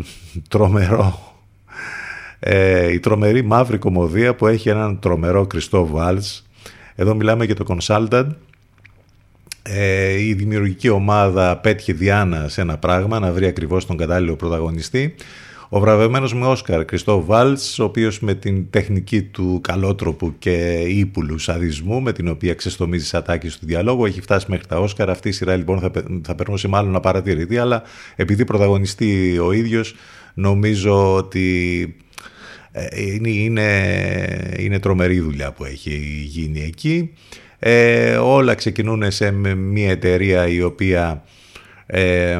τρομερό 0.48 1.36
ε, 2.40 2.92
η 2.92 3.00
τρομερή 3.00 3.42
μαύρη 3.42 3.78
κομμωδία 3.78 4.36
που 4.36 4.48
έχει 4.48 4.70
έναν 4.70 5.00
τρομερό 5.00 5.48
Κριστό 5.48 5.88
Βάλς 5.88 6.44
εδώ 6.96 7.16
μιλάμε 7.16 7.46
για 7.46 7.56
το 7.56 7.66
Consultant. 7.68 8.28
Ε, 9.64 10.12
η 10.12 10.34
δημιουργική 10.34 10.90
ομάδα 10.90 11.58
πέτυχε 11.58 11.94
Διάνα 11.94 12.48
σε 12.48 12.62
ένα 12.62 12.78
πράγμα 12.78 13.20
να 13.20 13.32
βρει 13.32 13.46
ακριβώς 13.46 13.86
τον 13.86 13.98
κατάλληλο 13.98 14.36
πρωταγωνιστή 14.36 15.16
ο 15.74 15.80
βραβευμένος 15.80 16.34
με 16.34 16.46
Όσκαρ 16.46 16.86
Κριστό 16.86 17.26
Βάλτς, 17.26 17.80
ο 17.80 17.84
οποίος 17.84 18.20
με 18.20 18.34
την 18.34 18.70
τεχνική 18.70 19.22
του 19.22 19.60
καλότροπου 19.64 20.36
και 20.40 20.84
ύπουλου 20.88 21.38
σαδισμού, 21.38 22.02
με 22.02 22.12
την 22.12 22.28
οποία 22.28 22.54
ξεστομίζει 22.54 23.18
ατάκη 23.18 23.48
του 23.48 23.66
διαλόγου, 23.66 24.06
έχει 24.06 24.22
φτάσει 24.22 24.46
μέχρι 24.50 24.68
τα 24.68 24.80
Όσκαρ. 24.80 25.10
Αυτή 25.10 25.30
η 25.30 25.32
σειρά 25.32 25.56
λοιπόν 25.56 25.80
θα, 25.80 25.92
θα 26.24 26.36
περνούσε 26.36 26.68
μάλλον 26.68 26.92
να 26.92 27.00
παρατηρηθεί, 27.00 27.58
αλλά 27.58 27.84
επειδή 28.16 28.46
πρωταγωνιστεί 28.46 29.40
ο 29.40 29.52
ίδιος, 29.52 29.96
νομίζω 30.34 31.16
ότι 31.16 31.96
ε, 32.72 32.88
είναι, 33.02 33.30
είναι, 33.30 34.56
είναι 34.58 34.80
τρομερή 34.80 35.20
δουλειά 35.20 35.52
που 35.52 35.66
έχει 35.66 36.24
γίνει 36.26 36.62
εκεί. 36.62 37.14
Ε, 37.60 38.16
όλα 38.16 38.56
ξεκινούν 38.56 39.12
σε 39.12 39.32
μια 39.56 39.90
εταιρεία 39.90 40.48
η 40.48 40.62
οποία 40.62 41.24
ε, 41.86 42.40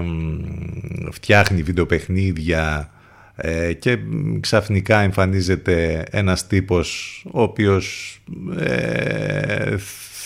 φτιάχνει 1.12 1.62
βιντεοπαιχνίδια 1.64 2.92
ε, 3.36 3.74
και 3.74 3.98
ξαφνικά 4.40 5.00
εμφανίζεται 5.00 6.06
ένας 6.12 6.48
τύπος 6.48 7.22
ο 7.32 7.42
οποίος 7.42 8.18
ε, 8.58 9.76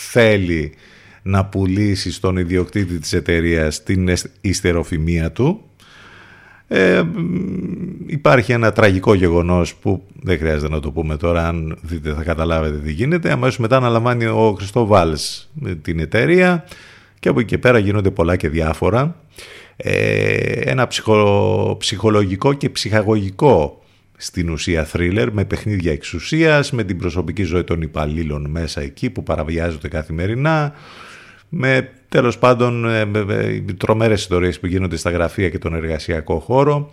θέλει 0.09 0.73
να 1.21 1.45
πουλήσει 1.45 2.11
στον 2.11 2.37
ιδιοκτήτη 2.37 2.99
της 2.99 3.13
εταιρείας 3.13 3.83
την 3.83 4.09
ιστεροφημία 4.41 5.31
του. 5.31 5.63
Ε, 6.67 7.03
υπάρχει 8.05 8.51
ένα 8.51 8.71
τραγικό 8.71 9.13
γεγονός 9.13 9.75
που 9.75 10.03
δεν 10.21 10.37
χρειάζεται 10.37 10.73
να 10.73 10.79
το 10.79 10.91
πούμε 10.91 11.17
τώρα 11.17 11.47
αν 11.47 11.77
δείτε 11.81 12.13
θα 12.13 12.23
καταλάβετε 12.23 12.77
τι 12.77 12.91
γίνεται 12.91 13.31
αμέσως 13.31 13.57
μετά 13.57 13.77
αναλαμβάνει 13.77 14.25
ο 14.25 14.53
Χριστό 14.57 14.85
Βάλς 14.85 15.49
την 15.81 15.99
εταιρεία 15.99 16.65
και 17.19 17.29
από 17.29 17.39
εκεί 17.39 17.49
και 17.49 17.57
πέρα 17.57 17.77
γίνονται 17.77 18.11
πολλά 18.11 18.35
και 18.35 18.49
διάφορα 18.49 19.15
ε, 19.77 20.35
ένα 20.51 20.87
ψυχολογικό 21.77 22.53
και 22.53 22.69
ψυχαγωγικό 22.69 23.83
στην 24.17 24.49
ουσία 24.49 24.83
θρίλερ 24.83 25.31
με 25.31 25.45
παιχνίδια 25.45 25.91
εξουσίας, 25.91 26.71
με 26.71 26.83
την 26.83 26.97
προσωπική 26.97 27.43
ζωή 27.43 27.63
των 27.63 27.81
υπαλλήλων 27.81 28.49
μέσα 28.49 28.81
εκεί 28.81 29.09
που 29.09 29.23
παραβιάζονται 29.23 29.87
καθημερινά, 29.87 30.73
με 31.49 31.89
τέλος 32.09 32.37
πάντων 32.37 32.85
ε, 32.85 33.05
με, 33.05 33.23
με, 33.23 33.63
τρομέρες 33.77 34.19
ιστορίες 34.19 34.59
που 34.59 34.67
γίνονται 34.67 34.97
στα 34.97 35.09
γραφεία 35.09 35.49
και 35.49 35.57
τον 35.57 35.75
εργασιακό 35.75 36.39
χώρο. 36.39 36.91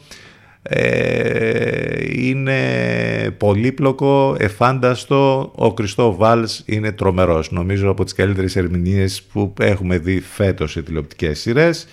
Ε, 0.63 1.97
είναι 2.11 3.35
πολύπλοκο, 3.39 4.37
εφάνταστο, 4.39 5.53
ο 5.55 5.75
Κριστό 5.75 6.15
Βάλς 6.15 6.63
είναι 6.67 6.93
τρομερός. 6.93 7.51
Νομίζω 7.51 7.91
από 7.91 8.05
τις 8.05 8.13
καλύτερες 8.13 8.57
ερμηνείες 8.57 9.23
που 9.23 9.55
έχουμε 9.61 9.99
δει 9.99 10.21
φέτος 10.21 10.71
σε 10.71 10.83
τηλεοπτικές 10.83 11.41
σειρές. 11.41 11.87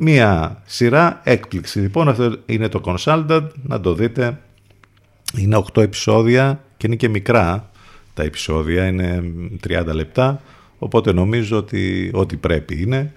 Μία 0.00 0.62
σειρά 0.66 1.20
έκπληξη. 1.24 1.78
Λοιπόν, 1.78 2.08
αυτό 2.08 2.36
είναι 2.46 2.68
το 2.68 2.80
Consultant, 2.84 3.46
να 3.62 3.80
το 3.80 3.94
δείτε. 3.94 4.40
Είναι 5.36 5.62
8 5.72 5.82
επεισόδια 5.82 6.64
και 6.76 6.86
είναι 6.86 6.96
και 6.96 7.08
μικρά 7.08 7.70
τα 8.14 8.22
επεισόδια, 8.22 8.86
είναι 8.86 9.22
30 9.68 9.84
λεπτά, 9.94 10.40
οπότε 10.78 11.12
νομίζω 11.12 11.56
ότι 11.56 12.10
ό,τι 12.14 12.36
πρέπει 12.36 12.82
είναι. 12.82 13.12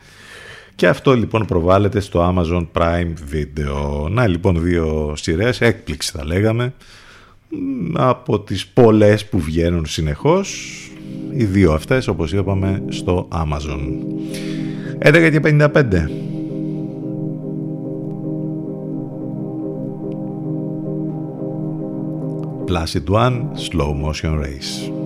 Και 0.75 0.87
αυτό 0.87 1.13
λοιπόν 1.13 1.45
προβάλλεται 1.45 1.99
στο 1.99 2.35
Amazon 2.35 2.67
Prime 2.73 3.13
Video. 3.33 4.09
Να 4.09 4.27
λοιπόν 4.27 4.63
δύο 4.63 5.13
σειρές, 5.15 5.61
έκπληξη 5.61 6.11
θα 6.11 6.25
λέγαμε, 6.25 6.73
από 7.93 8.39
τις 8.39 8.67
πολλές 8.67 9.25
που 9.25 9.39
βγαίνουν 9.39 9.85
συνεχώς. 9.85 10.75
Οι 11.31 11.43
δύο 11.43 11.73
αυτές 11.73 12.07
όπως 12.07 12.33
είπαμε 12.33 12.83
στο 12.89 13.27
Amazon. 13.31 13.79
11 14.99 16.40
Placid 22.71 23.09
One 23.09 23.57
Slow 23.57 23.93
Motion 23.93 24.37
Race. 24.37 25.00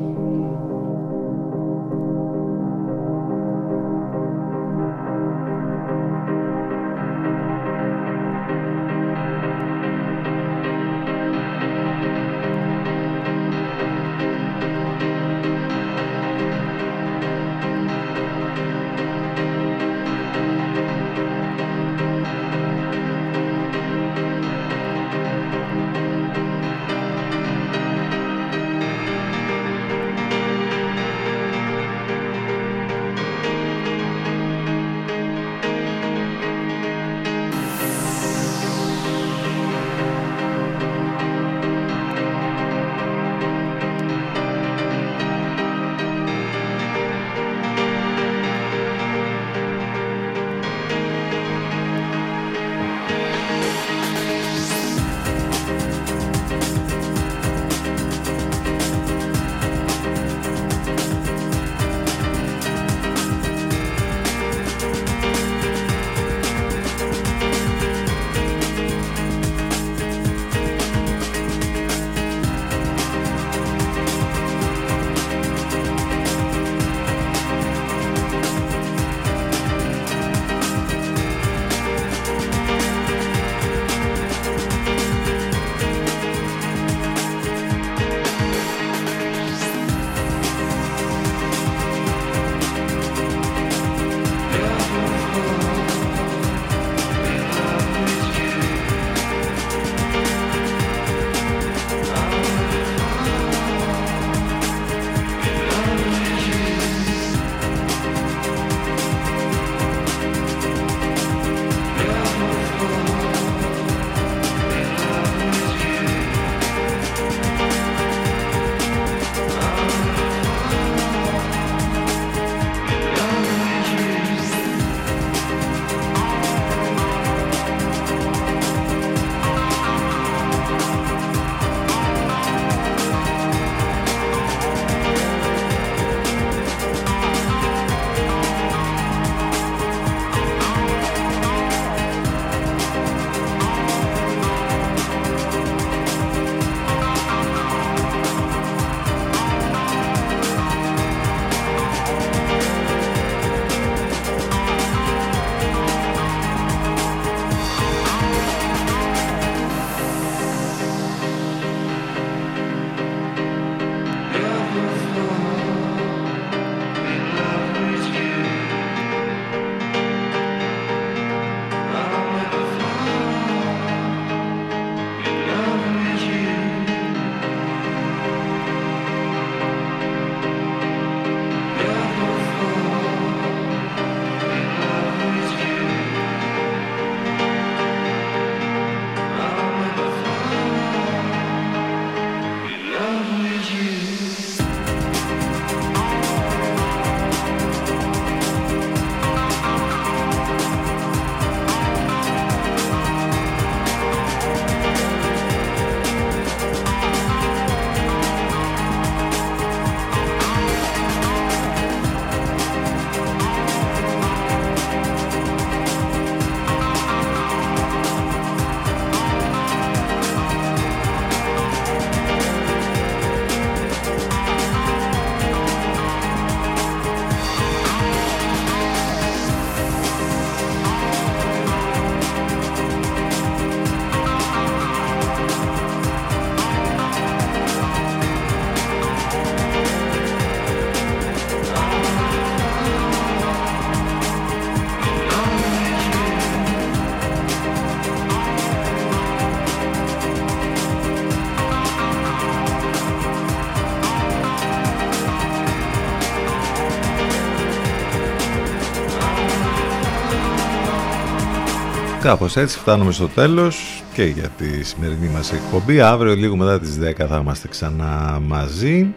Κάπως 262.26 262.58
έτσι 262.58 262.78
φτάνουμε 262.78 263.12
στο 263.12 263.28
τέλος 263.28 264.04
και 264.14 264.24
για 264.24 264.50
τη 264.58 264.84
σημερινή 264.84 265.28
μας 265.28 265.54
εκπομπή. 265.54 266.02
Αύριο 266.02 266.36
λίγο 266.36 266.56
μετά 266.56 266.80
τις 266.80 267.00
10 267.02 267.12
θα 267.28 267.40
είμαστε 267.42 267.68
ξανά 267.68 268.40
μαζί. 268.46 269.14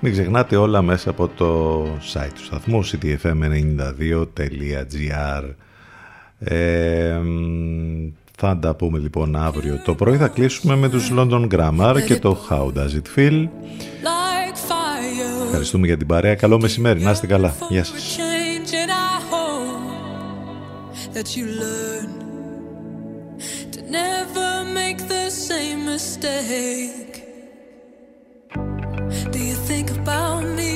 Μην 0.00 0.12
ξεχνάτε 0.12 0.56
όλα 0.56 0.82
μέσα 0.82 1.10
από 1.10 1.28
το 1.28 1.82
site 2.12 2.30
του 2.34 2.44
σταθμού 2.44 2.84
ctfm92.gr 2.84 5.44
ε, 6.38 7.20
Θα 8.36 8.58
τα 8.58 8.74
πούμε 8.74 8.98
λοιπόν 8.98 9.36
αύριο 9.36 9.80
το 9.84 9.94
πρωί. 9.94 10.16
Θα 10.16 10.28
κλείσουμε 10.28 10.76
με 10.76 10.88
τους 10.88 11.10
London 11.16 11.48
Grammar 11.48 11.96
και 12.06 12.18
το 12.18 12.38
How 12.50 12.72
Does 12.78 12.90
It 12.90 13.06
Feel. 13.16 13.48
Ευχαριστούμε 15.44 15.86
για 15.86 15.96
την 15.96 16.06
παρέα. 16.06 16.34
Καλό 16.34 16.60
μεσημέρι. 16.60 17.00
Να 17.00 17.10
είστε 17.10 17.26
καλά. 17.26 17.54
that 21.14 21.36
you 21.36 21.46
learn 21.46 22.08
to 23.70 23.82
never 23.82 24.64
make 24.64 24.98
the 25.06 25.30
same 25.30 25.84
mistake. 25.84 27.22
Do 29.30 29.38
you 29.38 29.54
think 29.54 29.90
about 29.92 30.42
me? 30.42 30.73